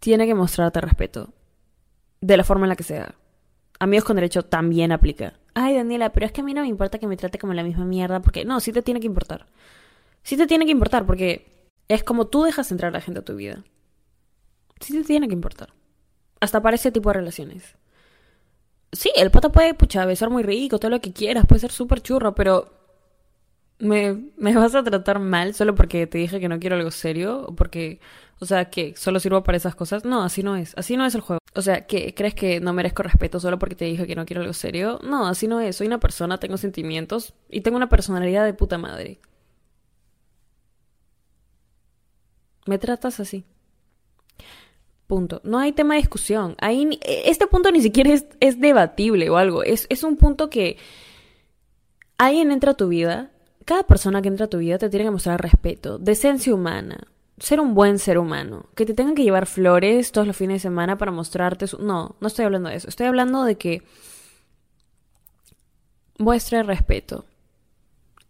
tiene 0.00 0.26
que 0.26 0.34
mostrarte 0.34 0.82
respeto. 0.82 1.32
De 2.20 2.36
la 2.36 2.44
forma 2.44 2.66
en 2.66 2.68
la 2.68 2.76
que 2.76 2.82
sea. 2.82 3.14
Amigos 3.78 4.04
con 4.04 4.16
derecho 4.16 4.44
también 4.44 4.92
aplica. 4.92 5.40
Ay, 5.54 5.74
Daniela, 5.74 6.12
pero 6.12 6.26
es 6.26 6.32
que 6.32 6.42
a 6.42 6.44
mí 6.44 6.52
no 6.52 6.60
me 6.60 6.68
importa 6.68 6.98
que 6.98 7.06
me 7.06 7.16
trate 7.16 7.38
como 7.38 7.54
la 7.54 7.62
misma 7.62 7.86
mierda, 7.86 8.20
porque 8.20 8.44
no, 8.44 8.60
sí 8.60 8.70
te 8.72 8.82
tiene 8.82 9.00
que 9.00 9.06
importar. 9.06 9.46
Sí 10.22 10.36
te 10.36 10.46
tiene 10.46 10.66
que 10.66 10.72
importar, 10.72 11.06
porque 11.06 11.70
es 11.88 12.04
como 12.04 12.26
tú 12.26 12.42
dejas 12.42 12.70
entrar 12.70 12.90
a 12.90 12.98
la 12.98 13.00
gente 13.00 13.20
a 13.20 13.24
tu 13.24 13.34
vida. 13.34 13.64
Sí 14.78 14.92
te 14.92 15.04
tiene 15.04 15.26
que 15.26 15.34
importar. 15.34 15.72
Hasta 16.42 16.60
para 16.62 16.76
ese 16.76 16.92
tipo 16.92 17.08
de 17.08 17.14
relaciones. 17.20 17.64
Sí, 18.92 19.10
el 19.16 19.30
pata 19.30 19.50
puede, 19.50 19.74
pucha, 19.74 20.04
besar 20.06 20.28
muy 20.30 20.42
rico, 20.42 20.78
todo 20.78 20.90
lo 20.90 21.00
que 21.00 21.12
quieras, 21.12 21.46
puede 21.46 21.60
ser 21.60 21.72
súper 21.72 22.02
churro, 22.02 22.34
pero 22.34 22.70
¿me, 23.78 24.30
¿me 24.36 24.54
vas 24.56 24.74
a 24.74 24.82
tratar 24.82 25.18
mal 25.18 25.54
solo 25.54 25.74
porque 25.74 26.06
te 26.06 26.18
dije 26.18 26.40
que 26.40 26.48
no 26.48 26.58
quiero 26.60 26.76
algo 26.76 26.90
serio? 26.90 27.46
¿O 27.48 27.54
porque, 27.54 28.00
o 28.40 28.46
sea, 28.46 28.66
que 28.70 28.94
solo 28.96 29.20
sirvo 29.20 29.42
para 29.42 29.56
esas 29.56 29.74
cosas? 29.74 30.04
No, 30.04 30.22
así 30.22 30.42
no 30.42 30.56
es, 30.56 30.74
así 30.76 30.96
no 30.96 31.04
es 31.06 31.14
el 31.14 31.20
juego. 31.20 31.40
O 31.54 31.62
sea, 31.62 31.86
¿que 31.86 32.14
crees 32.14 32.34
que 32.34 32.60
no 32.60 32.72
merezco 32.72 33.02
respeto 33.02 33.38
solo 33.40 33.58
porque 33.58 33.74
te 33.74 33.84
dije 33.84 34.06
que 34.06 34.16
no 34.16 34.24
quiero 34.26 34.40
algo 34.42 34.54
serio? 34.54 35.00
No, 35.04 35.26
así 35.26 35.48
no 35.48 35.60
es. 35.60 35.76
Soy 35.76 35.86
una 35.86 36.00
persona, 36.00 36.38
tengo 36.38 36.56
sentimientos 36.56 37.34
y 37.50 37.60
tengo 37.60 37.76
una 37.76 37.88
personalidad 37.90 38.44
de 38.44 38.54
puta 38.54 38.78
madre. 38.78 39.20
Me 42.66 42.76
tratas 42.78 43.20
así. 43.20 43.44
Punto. 45.06 45.40
No 45.44 45.58
hay 45.58 45.72
tema 45.72 45.94
de 45.94 46.00
discusión. 46.00 46.56
Ahí, 46.60 46.98
este 47.02 47.46
punto 47.46 47.70
ni 47.70 47.82
siquiera 47.82 48.10
es, 48.12 48.60
debatible 48.60 49.28
o 49.30 49.36
algo. 49.36 49.62
Es, 49.62 49.86
es 49.90 50.04
un 50.04 50.16
punto 50.16 50.48
que 50.48 50.78
alguien 52.18 52.50
entra 52.50 52.72
a 52.72 52.76
tu 52.76 52.88
vida. 52.88 53.30
Cada 53.64 53.84
persona 53.84 54.22
que 54.22 54.28
entra 54.28 54.46
a 54.46 54.50
tu 54.50 54.58
vida 54.58 54.78
te 54.78 54.88
tiene 54.88 55.04
que 55.04 55.10
mostrar 55.10 55.40
respeto, 55.40 55.98
decencia 55.98 56.52
humana, 56.52 57.06
ser 57.38 57.60
un 57.60 57.74
buen 57.74 57.98
ser 57.98 58.18
humano. 58.18 58.66
Que 58.74 58.86
te 58.86 58.94
tengan 58.94 59.14
que 59.14 59.22
llevar 59.22 59.46
flores 59.46 60.12
todos 60.12 60.26
los 60.26 60.36
fines 60.36 60.56
de 60.56 60.68
semana 60.68 60.96
para 60.98 61.12
mostrarte 61.12 61.66
su... 61.66 61.78
No, 61.78 62.16
no 62.20 62.26
estoy 62.26 62.44
hablando 62.44 62.70
de 62.70 62.76
eso. 62.76 62.88
Estoy 62.88 63.06
hablando 63.06 63.44
de 63.44 63.56
que 63.56 63.82
muestre 66.18 66.62
respeto. 66.62 67.24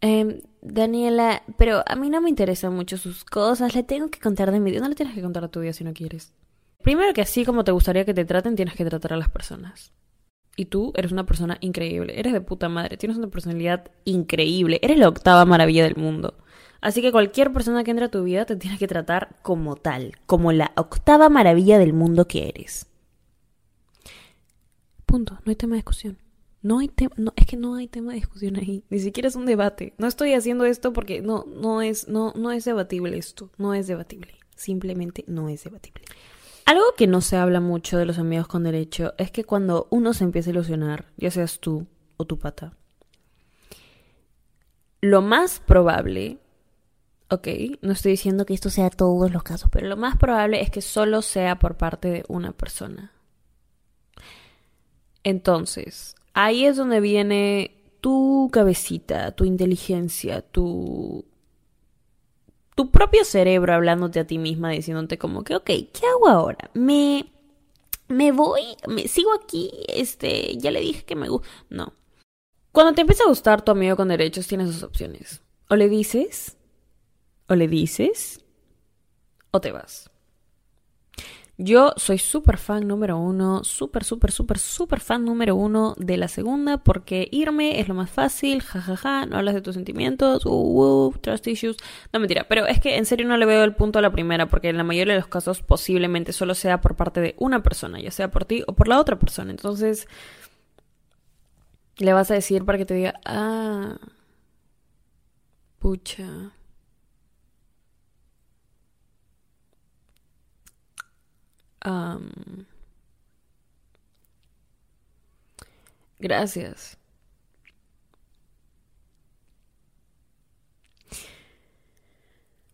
Em, 0.01 0.41
Daniela, 0.63 1.43
pero 1.57 1.85
a 1.87 1.95
mí 1.95 2.11
no 2.11 2.21
me 2.21 2.29
interesan 2.29 2.75
mucho 2.75 2.97
sus 2.97 3.25
cosas. 3.25 3.75
Le 3.75 3.83
tengo 3.83 4.11
que 4.11 4.19
contar 4.19 4.51
de 4.51 4.61
mi 4.61 4.71
vida. 4.71 4.81
No 4.81 4.89
le 4.89 4.95
tienes 4.95 5.15
que 5.15 5.23
contar 5.23 5.45
a 5.45 5.49
tu 5.49 5.61
vida 5.61 5.73
si 5.73 5.85
no 5.85 5.93
quieres. 5.93 6.33
Primero 6.83 7.13
que 7.13 7.23
así 7.23 7.45
como 7.45 7.65
te 7.65 7.73
gustaría 7.73 8.05
que 8.05 8.15
te 8.15 8.25
traten, 8.25 8.57
tienes 8.57 8.75
que 8.75 8.85
tratar 8.85 9.13
a 9.13 9.17
las 9.17 9.29
personas. 9.29 9.93
Y 10.57 10.67
tú 10.67 10.93
eres 10.97 11.13
una 11.13 11.25
persona 11.25 11.57
increíble, 11.61 12.19
eres 12.19 12.33
de 12.33 12.41
puta 12.41 12.69
madre, 12.69 12.97
tienes 12.97 13.17
una 13.17 13.29
personalidad 13.29 13.91
increíble, 14.05 14.79
eres 14.83 14.99
la 14.99 15.09
octava 15.09 15.45
maravilla 15.45 15.85
del 15.85 15.97
mundo. 15.97 16.37
Así 16.83 17.01
que 17.01 17.13
cualquier 17.13 17.53
persona 17.53 17.85
que 17.85 17.93
entre 17.93 18.07
a 18.07 18.11
tu 18.11 18.23
vida 18.25 18.45
te 18.45 18.57
tiene 18.57 18.77
que 18.77 18.89
tratar 18.89 19.37
como 19.43 19.77
tal, 19.77 20.13
como 20.27 20.53
la 20.53 20.73
octava 20.77 21.29
maravilla 21.29 21.79
del 21.79 21.95
mundo 21.95 22.27
que 22.27 22.49
eres. 22.49 22.87
Punto, 25.07 25.39
no 25.45 25.51
hay 25.51 25.57
tema 25.57 25.75
de 25.75 25.79
discusión. 25.79 26.19
No 26.61 26.79
hay 26.79 26.89
tema, 26.89 27.15
no, 27.17 27.33
es 27.37 27.47
que 27.47 27.57
no 27.57 27.75
hay 27.75 27.89
tema 27.89 28.13
de 28.13 28.21
discusión 28.21 28.57
ahí, 28.57 28.85
ni 28.89 29.01
siquiera 29.01 29.29
es 29.29 29.35
un 29.35 29.47
debate. 29.47 29.95
No 29.99 30.07
estoy 30.07 30.35
haciendo 30.35 30.65
esto 30.65 30.93
porque 30.93 31.21
no, 31.21 31.45
no 31.45 31.83
es, 31.83 32.07
no, 32.07 32.33
no 32.37 32.53
es 32.53 32.65
debatible 32.65 33.17
esto, 33.19 33.51
no 33.59 33.75
es 33.75 33.89
debatible, 33.89 34.35
simplemente 34.55 35.25
no 35.27 35.49
es 35.49 35.65
debatible. 35.65 36.05
Algo 36.73 36.95
que 36.97 37.07
no 37.07 37.21
se 37.21 37.37
habla 37.37 37.61
mucho 37.61 37.99
de 37.99 38.07
los 38.07 38.19
amigos 38.19 38.49
con 38.49 38.63
derecho 38.63 39.13
es 39.19 39.31
que 39.31 39.45
cuando 39.45 39.89
uno 39.91 40.15
se 40.15 40.25
empieza 40.25 40.49
a 40.49 40.55
ilusionar, 40.55 41.05
ya 41.19 41.31
seas 41.31 41.61
tú 41.61 41.87
o 42.17 42.25
tu 42.25 42.39
pata, 42.39 42.73
lo 45.03 45.21
más 45.21 45.61
probable, 45.61 46.39
ok, 47.29 47.47
no 47.83 47.93
estoy 47.93 48.13
diciendo 48.13 48.47
que 48.47 48.55
esto 48.55 48.71
sea 48.71 48.89
todos 48.89 49.31
los 49.31 49.43
casos, 49.43 49.69
pero 49.71 49.87
lo 49.87 49.99
más 49.99 50.17
probable 50.17 50.63
es 50.63 50.71
que 50.71 50.81
solo 50.81 51.21
sea 51.21 51.59
por 51.59 51.77
parte 51.77 52.09
de 52.09 52.25
una 52.29 52.53
persona. 52.53 53.13
Entonces, 55.25 56.15
ahí 56.33 56.65
es 56.65 56.79
donde 56.79 57.01
viene 57.01 57.77
tu 58.01 58.49
cabecita, 58.51 59.33
tu 59.33 59.45
inteligencia, 59.45 60.41
tu 60.41 61.27
tu 62.75 62.91
propio 62.91 63.25
cerebro 63.25 63.75
hablándote 63.75 64.21
a 64.21 64.27
ti 64.27 64.39
misma, 64.39 64.71
diciéndote 64.71 65.19
como 65.19 65.45
que, 65.45 65.57
ok, 65.57 65.67
¿qué 65.67 66.07
hago 66.11 66.29
ahora? 66.29 66.71
Me, 66.75 67.33
me 68.09 68.33
voy, 68.33 68.63
me 68.89 69.09
sigo 69.09 69.33
aquí, 69.33 69.71
este, 69.89 70.57
ya 70.57 70.71
le 70.71 70.81
dije 70.81 71.05
que 71.05 71.17
me 71.17 71.29
gusta. 71.29 71.49
No. 71.69 71.93
Cuando 72.73 72.95
te 72.95 73.03
empieza 73.03 73.25
a 73.25 73.29
gustar 73.29 73.63
tu 73.63 73.73
amigo 73.73 73.97
con 73.97 74.09
derechos, 74.09 74.47
tienes 74.47 74.69
dos 74.69 74.83
opciones. 74.83 75.43
O 75.69 75.77
le 75.77 75.89
dices, 75.89 76.57
o 77.49 77.55
le 77.55 77.69
dices, 77.69 78.45
o 79.51 79.61
te 79.61 79.73
vas. 79.73 80.12
Yo 81.59 81.93
soy 81.97 82.19
súper 82.19 82.57
fan 82.57 82.89
número 82.89 83.19
uno, 83.19 83.63
súper, 83.63 84.05
súper, 84.05 84.33
súper, 84.33 84.59
súper 84.59 85.01
fan 85.01 85.25
número 85.25 85.55
uno 85.55 85.95
de 85.99 86.17
la 86.17 86.27
segunda 86.29 86.79
porque 86.79 87.29
irme 87.31 87.79
es 87.79 87.89
lo 87.89 87.95
más 87.95 88.11
fácil, 88.11 88.63
jajaja, 88.63 88.97
ja, 88.97 89.21
ja, 89.21 89.27
no 89.27 89.37
hablas 89.37 89.55
de 89.55 89.61
tus 89.61 89.75
sentimientos, 89.75 90.47
uh, 90.47 90.51
uh, 90.51 91.13
trust 91.21 91.47
issues. 91.47 91.77
No 92.13 92.21
mentira, 92.21 92.47
pero 92.49 92.67
es 92.67 92.81
que 92.81 92.97
en 92.97 93.07
serio 93.07 93.29
no 93.29 93.37
le 93.37 93.47
veo 93.47 93.65
el 93.65 93.75
punto 93.75 93.99
a 93.99 94.03
la 94.03 94.11
primera 94.11 94.49
porque 94.49 94.71
en 94.71 94.79
la 94.79 94.85
mayoría 94.85 95.15
de 95.15 95.21
los 95.21 95.29
casos 95.29 95.63
posiblemente 95.63 96.33
solo 96.33 96.55
sea 96.55 96.81
por 96.81 96.97
parte 96.97 97.21
de 97.21 97.35
una 97.39 97.63
persona, 97.63 98.01
ya 98.01 98.11
sea 98.11 98.31
por 98.31 98.45
ti 98.45 98.65
o 98.67 98.75
por 98.75 98.89
la 98.89 98.99
otra 98.99 99.19
persona. 99.19 99.51
Entonces, 99.51 100.09
le 101.99 102.13
vas 102.13 102.31
a 102.31 102.35
decir 102.35 102.65
para 102.65 102.79
que 102.79 102.87
te 102.87 102.95
diga, 102.95 103.21
ah, 103.25 103.99
Pucha. 105.83 106.53
Gracias. 116.19 116.97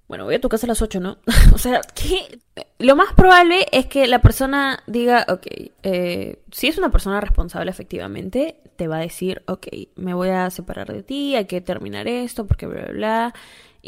Bueno, 0.08 0.24
voy 0.24 0.36
a 0.36 0.40
tu 0.40 0.48
casa 0.48 0.66
a 0.66 0.68
las 0.68 0.80
8, 0.80 1.00
¿no? 1.00 1.18
o 1.52 1.58
sea. 1.58 1.80
Lo 2.78 2.94
más 2.94 3.12
probable 3.14 3.66
es 3.72 3.86
que 3.86 4.06
la 4.06 4.20
persona 4.20 4.84
diga, 4.86 5.26
ok, 5.28 5.46
eh, 5.82 6.38
si 6.52 6.68
es 6.68 6.78
una 6.78 6.90
persona 6.90 7.20
responsable 7.20 7.70
efectivamente, 7.70 8.60
te 8.76 8.86
va 8.86 8.98
a 8.98 9.00
decir, 9.00 9.42
ok, 9.48 9.66
me 9.96 10.14
voy 10.14 10.28
a 10.28 10.48
separar 10.50 10.92
de 10.92 11.02
ti, 11.02 11.34
hay 11.34 11.46
que 11.46 11.60
terminar 11.60 12.06
esto, 12.06 12.46
porque 12.46 12.66
bla, 12.66 12.82
bla, 12.82 12.92
bla. 12.92 13.34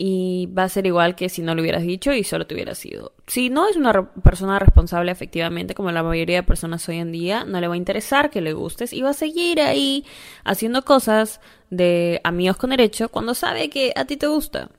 Y 0.03 0.47
va 0.59 0.63
a 0.63 0.69
ser 0.71 0.87
igual 0.87 1.15
que 1.15 1.29
si 1.29 1.43
no 1.43 1.55
lo 1.55 1.61
hubieras 1.61 1.83
dicho 1.83 2.15
y 2.15 2.25
solo 2.25 2.47
te 2.47 2.55
hubieras 2.55 2.79
sido. 2.79 3.13
Si 3.27 3.51
no 3.51 3.69
es 3.69 3.77
una 3.77 4.15
persona 4.23 4.59
responsable 4.59 5.13
efectivamente, 5.13 5.75
como 5.75 5.91
la 5.91 6.03
mayoría 6.03 6.37
de 6.37 6.43
personas 6.43 6.89
hoy 6.89 6.97
en 6.97 7.13
día, 7.13 7.45
no 7.45 7.61
le 7.61 7.69
va 7.69 7.75
a 7.75 7.77
interesar 7.77 8.31
que 8.31 8.41
le 8.41 8.55
gustes 8.55 8.95
y 8.95 9.03
va 9.03 9.11
a 9.11 9.13
seguir 9.13 9.61
ahí 9.61 10.07
haciendo 10.43 10.87
cosas 10.87 11.43
de 11.69 12.23
amigos 12.25 12.57
con 12.57 12.71
derecho 12.71 13.11
cuando 13.11 13.35
sabe 13.35 13.69
que 13.69 13.93
a 13.95 14.07
ti 14.07 14.17
te 14.17 14.27
gusta. 14.27 14.71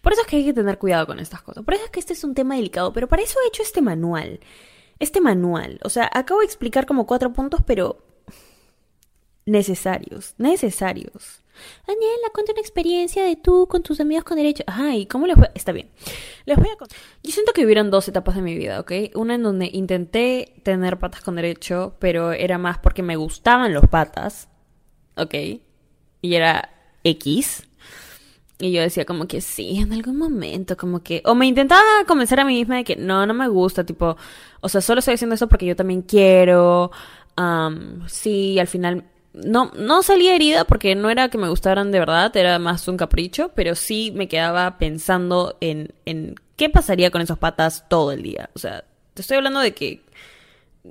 Por 0.00 0.14
eso 0.14 0.22
es 0.22 0.28
que 0.28 0.36
hay 0.36 0.46
que 0.46 0.54
tener 0.54 0.78
cuidado 0.78 1.06
con 1.06 1.20
estas 1.20 1.42
cosas. 1.42 1.62
Por 1.62 1.74
eso 1.74 1.84
es 1.84 1.90
que 1.90 2.00
este 2.00 2.14
es 2.14 2.24
un 2.24 2.32
tema 2.32 2.56
delicado, 2.56 2.94
pero 2.94 3.06
para 3.06 3.20
eso 3.20 3.38
he 3.44 3.48
hecho 3.48 3.62
este 3.62 3.82
manual. 3.82 4.40
Este 4.98 5.20
manual. 5.20 5.78
O 5.84 5.90
sea, 5.90 6.08
acabo 6.10 6.40
de 6.40 6.46
explicar 6.46 6.86
como 6.86 7.06
cuatro 7.06 7.34
puntos, 7.34 7.60
pero 7.66 8.02
necesarios. 9.46 10.34
Necesarios. 10.38 11.42
Daniela, 11.86 12.30
cuenta 12.32 12.52
una 12.52 12.60
experiencia 12.60 13.24
de 13.24 13.36
tú 13.36 13.66
con 13.68 13.82
tus 13.82 14.00
amigos 14.00 14.24
con 14.24 14.36
derecho. 14.36 14.64
Ay, 14.66 15.06
¿cómo 15.06 15.26
les 15.26 15.36
voy 15.36 15.48
Está 15.54 15.72
bien. 15.72 15.90
Les 16.44 16.56
voy 16.56 16.68
a 16.68 16.76
contar. 16.76 16.98
Yo 17.22 17.30
siento 17.30 17.52
que 17.52 17.64
hubieron 17.64 17.90
dos 17.90 18.08
etapas 18.08 18.34
de 18.34 18.42
mi 18.42 18.56
vida, 18.56 18.80
¿ok? 18.80 18.92
Una 19.14 19.34
en 19.34 19.42
donde 19.42 19.68
intenté 19.72 20.54
tener 20.62 20.98
patas 20.98 21.20
con 21.20 21.36
derecho, 21.36 21.96
pero 21.98 22.32
era 22.32 22.58
más 22.58 22.78
porque 22.78 23.02
me 23.02 23.16
gustaban 23.16 23.74
los 23.74 23.86
patas, 23.88 24.48
¿ok? 25.16 25.34
Y 26.22 26.34
era 26.34 26.70
X. 27.04 27.68
Y 28.58 28.70
yo 28.70 28.80
decía 28.80 29.04
como 29.04 29.26
que 29.26 29.40
sí, 29.40 29.78
en 29.78 29.92
algún 29.92 30.16
momento, 30.16 30.76
como 30.76 31.02
que... 31.02 31.20
O 31.24 31.34
me 31.34 31.46
intentaba 31.46 31.82
convencer 32.06 32.38
a 32.38 32.44
mí 32.44 32.54
misma 32.54 32.76
de 32.76 32.84
que 32.84 32.96
no, 32.96 33.26
no 33.26 33.34
me 33.34 33.48
gusta, 33.48 33.84
tipo... 33.84 34.16
O 34.60 34.68
sea, 34.68 34.80
solo 34.80 35.00
estoy 35.00 35.14
haciendo 35.14 35.34
eso 35.34 35.48
porque 35.48 35.66
yo 35.66 35.76
también 35.76 36.02
quiero. 36.02 36.92
sí, 38.06 38.58
al 38.58 38.68
final... 38.68 39.04
No, 39.32 39.70
no 39.76 40.02
salí 40.02 40.28
herida 40.28 40.64
porque 40.64 40.94
no 40.94 41.08
era 41.08 41.30
que 41.30 41.38
me 41.38 41.48
gustaran 41.48 41.90
de 41.90 41.98
verdad, 41.98 42.36
era 42.36 42.58
más 42.58 42.86
un 42.88 42.96
capricho, 42.96 43.50
pero 43.54 43.74
sí 43.74 44.12
me 44.14 44.28
quedaba 44.28 44.78
pensando 44.78 45.56
en, 45.60 45.94
en 46.04 46.34
qué 46.56 46.68
pasaría 46.68 47.10
con 47.10 47.22
esos 47.22 47.38
patas 47.38 47.88
todo 47.88 48.12
el 48.12 48.22
día. 48.22 48.50
O 48.54 48.58
sea, 48.58 48.84
te 49.14 49.22
estoy 49.22 49.38
hablando 49.38 49.60
de 49.60 49.72
que 49.72 50.02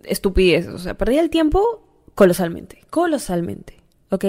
estupidez, 0.03 0.67
o 0.67 0.79
sea, 0.79 0.95
perdía 0.95 1.21
el 1.21 1.29
tiempo 1.29 1.87
colosalmente, 2.15 2.83
colosalmente, 2.89 3.79
¿ok? 4.09 4.25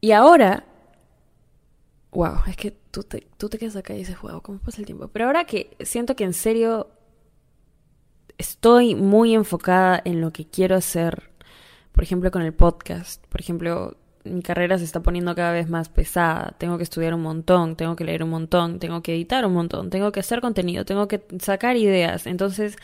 Y 0.00 0.12
ahora 0.12 0.64
wow, 2.10 2.38
es 2.46 2.56
que 2.56 2.70
tú 2.70 3.02
te, 3.02 3.26
tú 3.36 3.48
te 3.48 3.58
quedas 3.58 3.76
acá 3.76 3.94
y 3.94 3.98
dices, 3.98 4.20
wow, 4.20 4.40
¿cómo 4.42 4.58
pasa 4.58 4.80
el 4.80 4.86
tiempo? 4.86 5.08
Pero 5.08 5.26
ahora 5.26 5.44
que 5.44 5.76
siento 5.80 6.16
que 6.16 6.24
en 6.24 6.34
serio 6.34 6.90
estoy 8.38 8.94
muy 8.94 9.34
enfocada 9.34 10.00
en 10.04 10.20
lo 10.20 10.32
que 10.32 10.46
quiero 10.46 10.76
hacer, 10.76 11.30
por 11.98 12.04
ejemplo, 12.04 12.30
con 12.30 12.42
el 12.42 12.52
podcast, 12.52 13.26
por 13.26 13.40
ejemplo, 13.40 13.96
mi 14.22 14.40
carrera 14.40 14.78
se 14.78 14.84
está 14.84 15.02
poniendo 15.02 15.34
cada 15.34 15.50
vez 15.50 15.68
más 15.68 15.88
pesada, 15.88 16.54
tengo 16.56 16.76
que 16.76 16.84
estudiar 16.84 17.12
un 17.12 17.22
montón, 17.22 17.74
tengo 17.74 17.96
que 17.96 18.04
leer 18.04 18.22
un 18.22 18.30
montón, 18.30 18.78
tengo 18.78 19.02
que 19.02 19.16
editar 19.16 19.44
un 19.44 19.52
montón, 19.52 19.90
tengo 19.90 20.12
que 20.12 20.20
hacer 20.20 20.40
contenido, 20.40 20.84
tengo 20.84 21.08
que 21.08 21.26
sacar 21.40 21.76
ideas, 21.76 22.28
entonces... 22.28 22.76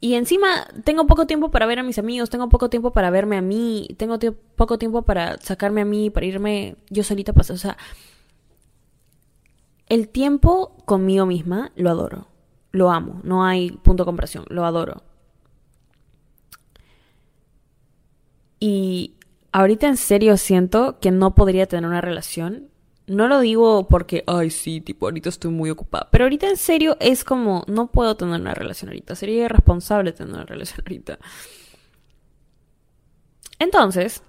Y 0.00 0.14
encima 0.14 0.68
tengo 0.84 1.06
poco 1.06 1.26
tiempo 1.26 1.50
para 1.50 1.66
ver 1.66 1.80
a 1.80 1.82
mis 1.82 1.98
amigos, 1.98 2.30
tengo 2.30 2.48
poco 2.48 2.70
tiempo 2.70 2.94
para 2.94 3.10
verme 3.10 3.36
a 3.36 3.42
mí, 3.42 3.88
tengo 3.98 4.18
poco 4.56 4.78
tiempo 4.78 5.02
para 5.02 5.36
sacarme 5.42 5.82
a 5.82 5.84
mí, 5.84 6.08
para 6.08 6.24
irme 6.24 6.76
yo 6.88 7.04
solita 7.04 7.32
a 7.32 7.34
pasar. 7.34 7.56
O 7.56 7.58
sea, 7.58 7.76
el 9.90 10.08
tiempo 10.08 10.78
conmigo 10.86 11.26
misma 11.26 11.72
lo 11.76 11.90
adoro. 11.90 12.26
Lo 12.72 12.90
amo. 12.90 13.20
No 13.22 13.44
hay 13.44 13.72
punto 13.72 14.04
de 14.04 14.06
comparación. 14.06 14.46
Lo 14.48 14.64
adoro. 14.64 15.02
Y 18.60 19.14
ahorita 19.56 19.88
en 19.88 19.96
serio 19.96 20.36
siento 20.36 20.98
que 21.00 21.10
no 21.10 21.34
podría 21.34 21.66
tener 21.66 21.88
una 21.88 22.02
relación. 22.02 22.68
No 23.06 23.26
lo 23.26 23.40
digo 23.40 23.88
porque, 23.88 24.22
ay, 24.26 24.50
sí, 24.50 24.82
tipo, 24.82 25.06
ahorita 25.06 25.30
estoy 25.30 25.50
muy 25.50 25.70
ocupada. 25.70 26.08
Pero 26.10 26.24
ahorita 26.24 26.46
en 26.46 26.58
serio 26.58 26.98
es 27.00 27.24
como, 27.24 27.64
no 27.66 27.86
puedo 27.86 28.18
tener 28.18 28.38
una 28.38 28.52
relación 28.52 28.90
ahorita. 28.90 29.14
Sería 29.14 29.46
irresponsable 29.46 30.12
tener 30.12 30.34
una 30.34 30.44
relación 30.44 30.80
ahorita. 30.84 31.18
Entonces, 33.58 34.22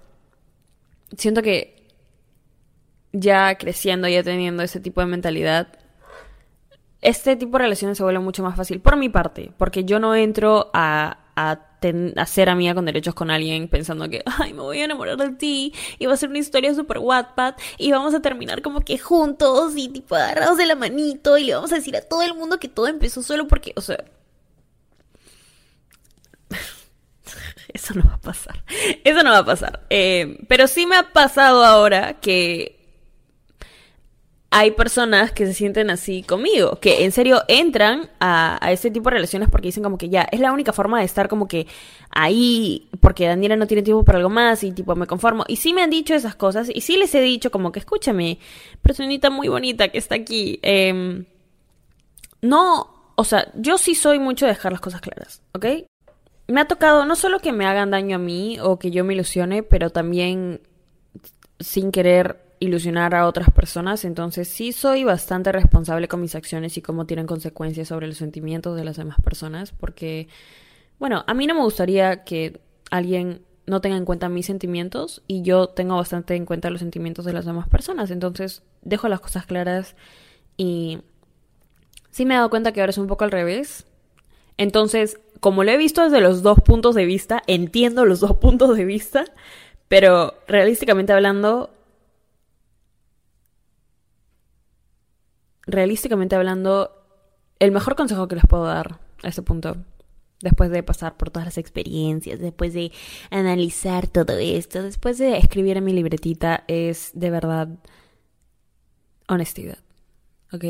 siento 1.14 1.42
que 1.42 1.86
ya 3.12 3.54
creciendo, 3.58 4.08
ya 4.08 4.22
teniendo 4.22 4.62
ese 4.62 4.80
tipo 4.80 5.02
de 5.02 5.08
mentalidad, 5.08 5.68
este 7.02 7.36
tipo 7.36 7.58
de 7.58 7.64
relaciones 7.64 7.98
se 7.98 8.02
vuelve 8.02 8.20
mucho 8.20 8.42
más 8.42 8.56
fácil 8.56 8.80
por 8.80 8.96
mi 8.96 9.10
parte, 9.10 9.52
porque 9.58 9.84
yo 9.84 10.00
no 10.00 10.14
entro 10.14 10.70
a, 10.72 11.18
a, 11.36 11.67
ser 12.26 12.48
amiga 12.48 12.74
con 12.74 12.84
derechos 12.84 13.14
con 13.14 13.30
alguien 13.30 13.68
pensando 13.68 14.08
que, 14.08 14.22
ay, 14.26 14.52
me 14.52 14.62
voy 14.62 14.80
a 14.80 14.84
enamorar 14.84 15.16
de 15.16 15.30
ti 15.30 15.72
y 15.98 16.06
va 16.06 16.14
a 16.14 16.16
ser 16.16 16.28
una 16.28 16.38
historia 16.38 16.74
super 16.74 16.98
Wattpad 16.98 17.54
y 17.76 17.92
vamos 17.92 18.14
a 18.14 18.20
terminar 18.20 18.62
como 18.62 18.80
que 18.80 18.98
juntos 18.98 19.74
y 19.76 19.88
tipo 19.88 20.14
agarrados 20.14 20.58
de 20.58 20.66
la 20.66 20.74
manito 20.74 21.38
y 21.38 21.44
le 21.44 21.54
vamos 21.54 21.72
a 21.72 21.76
decir 21.76 21.96
a 21.96 22.00
todo 22.02 22.22
el 22.22 22.34
mundo 22.34 22.58
que 22.58 22.68
todo 22.68 22.86
empezó 22.88 23.22
solo 23.22 23.48
porque, 23.48 23.72
o 23.76 23.80
sea... 23.80 24.04
Eso 27.72 27.94
no 27.94 28.02
va 28.04 28.14
a 28.14 28.20
pasar. 28.20 28.64
Eso 29.04 29.22
no 29.22 29.30
va 29.30 29.38
a 29.38 29.44
pasar. 29.44 29.86
Eh, 29.90 30.38
pero 30.48 30.66
sí 30.66 30.86
me 30.86 30.96
ha 30.96 31.12
pasado 31.12 31.64
ahora 31.64 32.14
que 32.14 32.77
hay 34.50 34.70
personas 34.70 35.30
que 35.30 35.44
se 35.46 35.52
sienten 35.52 35.90
así 35.90 36.22
conmigo, 36.22 36.78
que 36.80 37.04
en 37.04 37.12
serio 37.12 37.42
entran 37.48 38.08
a, 38.18 38.58
a 38.64 38.72
ese 38.72 38.90
tipo 38.90 39.10
de 39.10 39.16
relaciones 39.16 39.50
porque 39.50 39.68
dicen 39.68 39.82
como 39.82 39.98
que 39.98 40.08
ya, 40.08 40.22
es 40.32 40.40
la 40.40 40.52
única 40.52 40.72
forma 40.72 40.98
de 40.98 41.04
estar 41.04 41.28
como 41.28 41.46
que 41.46 41.66
ahí, 42.10 42.88
porque 43.00 43.26
Daniela 43.26 43.56
no 43.56 43.66
tiene 43.66 43.82
tiempo 43.82 44.04
para 44.04 44.18
algo 44.18 44.30
más 44.30 44.64
y 44.64 44.72
tipo 44.72 44.96
me 44.96 45.06
conformo. 45.06 45.44
Y 45.48 45.56
sí 45.56 45.74
me 45.74 45.82
han 45.82 45.90
dicho 45.90 46.14
esas 46.14 46.34
cosas 46.34 46.70
y 46.72 46.80
sí 46.80 46.96
les 46.96 47.14
he 47.14 47.20
dicho 47.20 47.50
como 47.50 47.72
que 47.72 47.80
escúchame, 47.80 48.38
personita 48.80 49.28
muy 49.28 49.48
bonita 49.48 49.88
que 49.88 49.98
está 49.98 50.14
aquí. 50.14 50.58
Eh, 50.62 51.26
no, 52.40 53.12
o 53.16 53.24
sea, 53.24 53.52
yo 53.54 53.76
sí 53.76 53.94
soy 53.94 54.18
mucho 54.18 54.46
de 54.46 54.52
dejar 54.52 54.72
las 54.72 54.80
cosas 54.80 55.00
claras, 55.00 55.42
¿ok? 55.52 55.66
Me 56.46 56.62
ha 56.62 56.68
tocado 56.68 57.04
no 57.04 57.16
solo 57.16 57.40
que 57.40 57.52
me 57.52 57.66
hagan 57.66 57.90
daño 57.90 58.16
a 58.16 58.18
mí 58.18 58.58
o 58.60 58.78
que 58.78 58.90
yo 58.90 59.04
me 59.04 59.12
ilusione, 59.12 59.62
pero 59.62 59.90
también 59.90 60.62
sin 61.60 61.92
querer 61.92 62.47
ilusionar 62.60 63.14
a 63.14 63.26
otras 63.26 63.50
personas, 63.50 64.04
entonces 64.04 64.48
sí 64.48 64.72
soy 64.72 65.04
bastante 65.04 65.52
responsable 65.52 66.08
con 66.08 66.20
mis 66.20 66.34
acciones 66.34 66.76
y 66.76 66.82
cómo 66.82 67.06
tienen 67.06 67.26
consecuencias 67.26 67.88
sobre 67.88 68.06
los 68.06 68.16
sentimientos 68.16 68.76
de 68.76 68.84
las 68.84 68.96
demás 68.96 69.18
personas, 69.22 69.72
porque, 69.72 70.28
bueno, 70.98 71.24
a 71.26 71.34
mí 71.34 71.46
no 71.46 71.54
me 71.54 71.62
gustaría 71.62 72.24
que 72.24 72.60
alguien 72.90 73.42
no 73.66 73.80
tenga 73.80 73.96
en 73.96 74.04
cuenta 74.04 74.28
mis 74.28 74.46
sentimientos 74.46 75.22
y 75.26 75.42
yo 75.42 75.68
tengo 75.68 75.96
bastante 75.96 76.34
en 76.34 76.46
cuenta 76.46 76.70
los 76.70 76.80
sentimientos 76.80 77.24
de 77.24 77.32
las 77.32 77.44
demás 77.44 77.68
personas, 77.68 78.10
entonces 78.10 78.62
dejo 78.82 79.08
las 79.08 79.20
cosas 79.20 79.46
claras 79.46 79.94
y 80.56 81.00
sí 82.10 82.24
me 82.24 82.34
he 82.34 82.36
dado 82.36 82.50
cuenta 82.50 82.72
que 82.72 82.80
ahora 82.80 82.90
es 82.90 82.98
un 82.98 83.06
poco 83.06 83.24
al 83.24 83.30
revés. 83.30 83.86
Entonces, 84.56 85.20
como 85.40 85.62
lo 85.62 85.70
he 85.70 85.76
visto 85.76 86.02
desde 86.02 86.20
los 86.20 86.42
dos 86.42 86.60
puntos 86.60 86.94
de 86.94 87.04
vista, 87.04 87.42
entiendo 87.46 88.04
los 88.04 88.20
dos 88.20 88.36
puntos 88.38 88.76
de 88.76 88.84
vista, 88.84 89.24
pero 89.86 90.34
realísticamente 90.48 91.12
hablando, 91.12 91.70
realísticamente 95.68 96.34
hablando, 96.34 96.90
el 97.60 97.70
mejor 97.70 97.94
consejo 97.94 98.26
que 98.26 98.34
les 98.34 98.46
puedo 98.46 98.64
dar 98.64 98.98
a 99.22 99.28
este 99.28 99.42
punto, 99.42 99.76
después 100.40 100.70
de 100.70 100.82
pasar 100.82 101.16
por 101.16 101.30
todas 101.30 101.46
las 101.46 101.58
experiencias, 101.58 102.40
después 102.40 102.72
de 102.72 102.90
analizar 103.30 104.08
todo 104.08 104.36
esto, 104.38 104.82
después 104.82 105.18
de 105.18 105.36
escribir 105.36 105.76
en 105.76 105.84
mi 105.84 105.92
libretita, 105.92 106.64
es 106.68 107.10
de 107.14 107.30
verdad 107.30 107.68
honestidad. 109.28 109.78
¿Ok? 110.52 110.64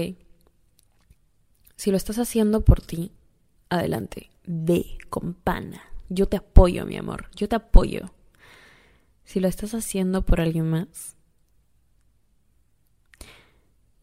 Si 1.76 1.90
lo 1.90 1.96
estás 1.96 2.18
haciendo 2.18 2.64
por 2.64 2.80
ti, 2.80 3.12
adelante, 3.68 4.30
ve 4.44 4.98
con 5.08 5.34
pana. 5.34 5.80
Yo 6.08 6.26
te 6.26 6.36
apoyo, 6.36 6.84
mi 6.86 6.96
amor, 6.96 7.30
yo 7.36 7.48
te 7.48 7.56
apoyo. 7.56 8.12
Si 9.24 9.38
lo 9.40 9.46
estás 9.46 9.74
haciendo 9.74 10.24
por 10.24 10.40
alguien 10.40 10.68
más, 10.68 11.17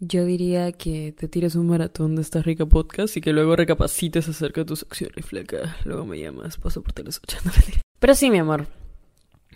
yo 0.07 0.25
diría 0.25 0.71
que 0.71 1.13
te 1.17 1.27
tires 1.27 1.55
un 1.55 1.67
maratón 1.67 2.15
de 2.15 2.21
esta 2.21 2.41
rica 2.41 2.65
podcast 2.65 3.17
y 3.17 3.21
que 3.21 3.33
luego 3.33 3.55
recapacites 3.55 4.27
acerca 4.27 4.61
de 4.61 4.65
tus 4.65 4.83
acciones, 4.83 5.25
flaca. 5.25 5.75
Luego 5.85 6.05
me 6.05 6.19
llamas, 6.19 6.57
paso 6.57 6.81
por 6.81 6.93
teles 6.93 7.21
Pero 7.99 8.15
sí, 8.15 8.29
mi 8.29 8.39
amor. 8.39 8.67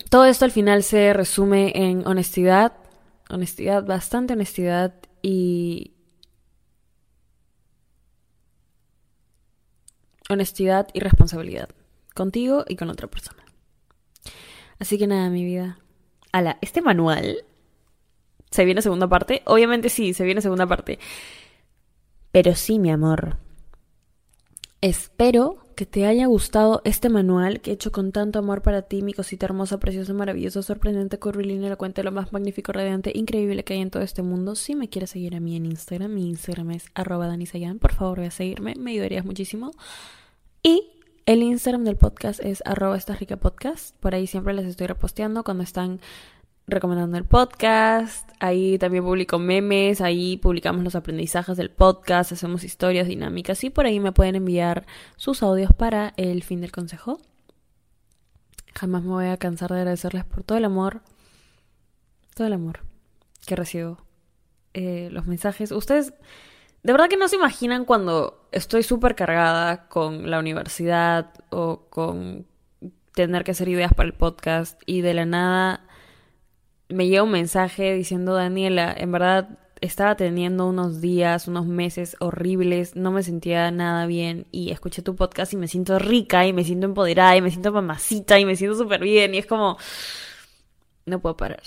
Todo 0.10 0.26
esto 0.26 0.46
al 0.46 0.52
final 0.52 0.84
se 0.84 1.14
resume 1.14 1.74
en 1.76 2.08
honestidad, 2.08 2.74
Honestidad, 3.30 3.86
bastante 3.86 4.34
honestidad 4.34 4.96
y... 5.22 5.94
Honestidad 10.30 10.88
y 10.94 11.00
responsabilidad. 11.00 11.70
Contigo 12.16 12.66
y 12.68 12.76
con 12.76 12.90
otra 12.90 13.08
persona. 13.08 13.44
Así 14.80 14.98
que 14.98 15.06
nada, 15.06 15.30
mi 15.30 15.46
vida. 15.46 15.80
Ala, 16.32 16.58
este 16.62 16.82
manual. 16.82 17.46
¿Se 18.52 18.66
viene 18.66 18.82
segunda 18.82 19.08
parte? 19.08 19.42
Obviamente 19.46 19.90
sí, 19.90 20.14
se 20.14 20.26
viene 20.26 20.42
segunda 20.42 20.68
parte. 20.68 21.00
Pero 22.32 22.56
sí, 22.56 22.80
mi 22.80 22.92
amor. 22.92 23.38
Espero 24.82 25.58
que 25.76 25.86
te 25.86 26.06
haya 26.06 26.26
gustado 26.26 26.82
este 26.84 27.10
manual 27.10 27.62
que 27.62 27.72
he 27.72 27.74
hecho 27.74 27.92
con 27.92 28.12
tanto 28.12 28.40
amor 28.40 28.62
para 28.62 28.82
ti, 28.82 29.02
mi 29.02 29.14
cosita 29.14 29.46
hermosa, 29.46 29.80
preciosa, 29.80 30.14
maravillosa, 30.14 30.62
sorprendente, 30.62 31.20
curvilínea, 31.20 31.76
cuenta 31.76 32.04
lo 32.04 32.12
más 32.12 32.34
magnífico, 32.34 32.72
radiante, 32.72 33.12
increíble 33.16 33.64
que 33.64 33.74
hay 33.74 33.82
en 33.82 33.90
todo 33.90 34.04
este 34.04 34.22
mundo. 34.22 34.56
Si 34.56 34.76
me 34.76 34.90
quieres 34.90 35.12
seguir 35.12 35.36
a 35.36 35.40
mí 35.40 35.56
en 35.56 35.66
Instagram, 35.66 36.14
mi 36.14 36.30
Instagram 36.30 36.72
es 36.72 36.86
danisayan, 36.96 37.80
por 37.80 37.94
favor 37.94 38.20
ve 38.20 38.28
a 38.28 38.32
seguirme, 38.32 38.74
me 38.78 38.92
ayudarías 38.92 39.26
muchísimo. 39.26 39.72
Y 40.64 40.92
el 41.26 41.44
Instagram 41.44 41.84
del 41.84 41.96
podcast 41.96 42.40
es 42.44 42.62
arroba 42.66 42.98
esta 42.98 43.16
rica 43.16 43.38
por 43.38 44.16
ahí 44.16 44.28
siempre 44.28 44.54
les 44.54 44.66
estoy 44.66 44.88
reposteando 44.88 45.44
cuando 45.44 45.64
están 45.64 46.02
recomendando 46.70 47.18
el 47.18 47.26
podcast. 47.26 48.30
Ahí 48.40 48.78
también 48.78 49.04
publico 49.04 49.40
memes, 49.40 50.02
ahí 50.02 50.38
publicamos 50.38 50.84
los 50.84 50.96
aprendizajes 50.96 51.58
del 51.58 51.70
podcast, 51.70 52.32
hacemos 52.32 52.64
historias 52.64 53.08
dinámicas 53.08 53.64
y 53.64 53.70
por 53.70 53.86
ahí 53.86 54.00
me 54.00 54.12
pueden 54.12 54.36
enviar 54.36 54.86
sus 55.18 55.44
audios 55.44 55.74
para 55.74 56.14
el 56.18 56.44
fin 56.44 56.62
del 56.62 56.72
consejo. 56.72 57.20
Jamás 58.76 59.04
me 59.04 59.10
voy 59.10 59.26
a 59.26 59.38
cansar 59.38 59.72
de 59.72 59.80
agradecerles 59.80 60.26
por 60.26 60.44
todo 60.44 60.58
el 60.58 60.66
amor, 60.66 61.02
todo 62.36 62.48
el 62.48 62.54
amor 62.54 62.80
que 63.46 63.56
recibo. 63.56 63.98
Eh, 64.74 65.10
los 65.12 65.26
mensajes. 65.26 65.72
Ustedes, 65.72 66.14
de 66.84 66.92
verdad 66.94 67.10
que 67.10 67.18
no 67.18 67.28
se 67.28 67.36
imaginan 67.36 67.86
cuando 67.86 68.48
estoy 68.52 68.84
súper 68.84 69.16
cargada 69.16 69.88
con 69.88 70.30
la 70.30 70.40
universidad 70.40 71.34
o 71.50 71.88
con 71.90 72.46
tener 73.16 73.44
que 73.44 73.52
hacer 73.52 73.68
ideas 73.68 73.94
para 73.94 74.08
el 74.08 74.14
podcast 74.14 74.82
y 74.86 75.02
de 75.02 75.14
la 75.14 75.26
nada 75.26 75.89
me 76.90 77.08
llega 77.08 77.24
un 77.24 77.32
mensaje 77.32 77.94
diciendo, 77.94 78.34
Daniela, 78.34 78.94
en 78.98 79.12
verdad 79.12 79.50
estaba 79.82 80.16
teniendo 80.16 80.68
unos 80.68 81.00
días, 81.02 81.48
unos 81.48 81.66
meses 81.66 82.18
horribles, 82.20 82.96
no 82.96 83.12
me 83.12 83.24
sentía 83.24 83.72
nada 83.72 84.06
bien 84.08 84.48
y 84.52 84.72
escuché 84.72 85.02
tu 85.02 85.16
podcast 85.16 85.54
y 85.54 85.58
me 85.58 85.68
siento 85.68 86.00
rica 86.00 86.46
y 86.46 86.54
me 86.54 86.66
siento 86.66 86.88
empoderada 86.88 87.38
y 87.38 87.42
me 87.42 87.52
siento 87.52 87.72
mamacita 87.72 88.40
y 88.40 88.46
me 88.46 88.56
siento 88.56 88.78
súper 88.78 89.02
bien 89.02 89.34
y 89.34 89.38
es 89.38 89.46
como, 89.46 89.78
no 91.06 91.20
puedo 91.20 91.38
parar, 91.38 91.62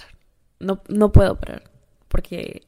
no, 0.58 0.82
no 0.88 1.12
puedo 1.12 1.38
parar 1.38 1.70
porque 2.08 2.66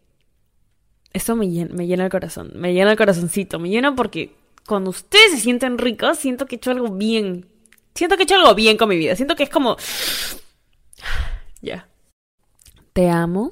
esto 1.13 1.37
me 1.37 1.51
llena, 1.51 1.75
me 1.75 1.87
llena 1.87 2.05
el 2.05 2.11
corazón, 2.11 2.53
me 2.55 2.73
llena 2.73 2.93
el 2.93 2.97
corazoncito, 2.97 3.59
me 3.59 3.69
llena 3.69 3.95
porque 3.95 4.35
cuando 4.67 4.91
ustedes 4.91 5.33
se 5.33 5.41
sienten 5.41 5.77
ricos, 5.77 6.19
siento 6.19 6.47
que 6.47 6.55
he 6.55 6.59
hecho 6.59 6.71
algo 6.71 6.89
bien, 6.89 7.47
siento 7.95 8.17
que 8.17 8.23
he 8.23 8.25
hecho 8.25 8.37
algo 8.37 8.55
bien 8.55 8.79
con 8.79 8.89
mi 8.89 8.97
vida, 8.97 9.15
siento 9.15 9.37
que 9.37 9.43
es 9.43 9.51
como, 9.51 9.77
ya. 11.61 11.89
Te 12.95 13.11
amo. 13.11 13.51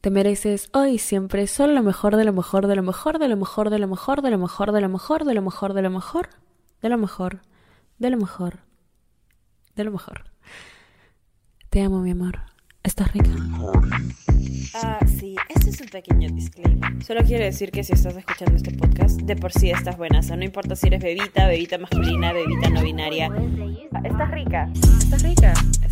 Te 0.00 0.10
mereces 0.10 0.68
hoy 0.72 0.94
y 0.94 0.98
siempre 0.98 1.46
solo 1.46 1.72
lo 1.72 1.84
mejor 1.84 2.16
de 2.16 2.24
lo 2.24 2.32
mejor 2.32 2.66
de 2.66 2.74
lo 2.74 2.82
mejor 2.82 3.20
de 3.20 3.28
lo 3.28 3.36
mejor 3.36 3.70
de 3.70 3.78
lo 3.78 3.86
mejor 3.86 4.22
de 4.22 4.30
lo 4.32 4.38
mejor 4.38 4.72
de 4.72 4.80
lo 4.80 4.88
mejor 4.88 5.22
de 5.22 5.30
lo 5.30 5.38
mejor 5.38 5.74
de 5.74 5.82
lo 5.82 5.90
mejor 5.90 6.28
de 6.80 6.90
lo 6.90 6.98
mejor 6.98 7.40
de 8.00 8.10
lo 8.10 8.16
mejor 8.16 8.58
de 9.76 9.84
lo 9.84 9.92
mejor. 9.92 10.24
Te 11.70 11.80
amo, 11.80 12.00
mi 12.00 12.10
amor. 12.10 12.40
Estás 12.82 13.12
rica. 13.12 13.30
Ah, 14.74 14.98
sí, 15.06 15.36
este 15.48 15.70
es 15.70 15.80
un 15.80 15.86
pequeño 15.86 16.28
disclaimer. 16.30 17.04
Solo 17.04 17.22
quiero 17.22 17.44
decir 17.44 17.70
que 17.70 17.84
si 17.84 17.92
estás 17.92 18.16
escuchando 18.16 18.56
este 18.56 18.72
podcast, 18.72 19.20
de 19.20 19.36
por 19.36 19.52
sí 19.52 19.70
estás 19.70 19.96
buena. 19.96 20.18
O 20.18 20.22
sea, 20.24 20.36
no 20.36 20.44
importa 20.44 20.74
si 20.74 20.88
eres 20.88 21.00
bebita, 21.00 21.46
bebita 21.46 21.78
masculina, 21.78 22.32
bebita 22.32 22.68
no 22.68 22.82
binaria. 22.82 23.30
Ah, 23.92 24.00
estás 24.02 24.30
rica. 24.32 24.68
Estás 24.74 25.22
rica. 25.22 25.52
Estás 25.52 25.82
rica. 25.82 25.91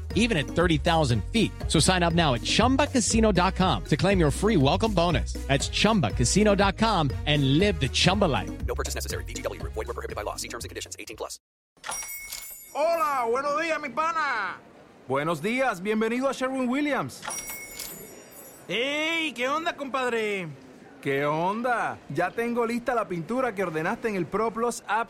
even 0.15 0.37
at 0.37 0.47
30,000 0.47 1.23
feet. 1.25 1.51
So 1.67 1.79
sign 1.79 2.01
up 2.01 2.13
now 2.15 2.33
at 2.33 2.41
chumbacasino.com 2.41 3.83
to 3.85 3.97
claim 3.97 4.19
your 4.19 4.31
free 4.31 4.57
welcome 4.57 4.93
bonus. 4.93 5.33
That's 5.47 5.69
chumbacasino.com 5.69 7.11
and 7.27 7.59
live 7.59 7.79
the 7.79 7.89
Chumba 7.89 8.25
life. 8.25 8.49
No 8.65 8.73
purchase 8.73 8.95
necessary. 8.95 9.25
VGW 9.25 9.59
Group. 9.59 9.73
Void 9.73 9.87
were 9.87 9.93
prohibited 9.93 10.15
by 10.15 10.23
law. 10.23 10.37
See 10.37 10.47
terms 10.47 10.63
and 10.63 10.69
conditions. 10.69 10.95
18 10.97 11.17
plus. 11.17 11.39
Hola, 12.73 13.25
buenos 13.29 13.61
días, 13.61 13.81
mi 13.81 13.89
pana. 13.89 14.57
Buenos 15.07 15.41
días, 15.41 15.81
bienvenido 15.81 16.29
a 16.29 16.33
Sherwin 16.33 16.69
Williams. 16.69 17.21
¡Ey! 18.69 19.33
¿Qué 19.33 19.49
onda, 19.49 19.75
compadre? 19.75 20.47
¿Qué 21.01 21.25
onda? 21.25 21.97
Ya 22.07 22.31
tengo 22.31 22.65
lista 22.65 22.95
la 22.95 23.09
pintura 23.09 23.53
que 23.53 23.63
ordenaste 23.63 24.07
en 24.07 24.15
el 24.15 24.25
ProPlus 24.25 24.83
app. 24.87 25.09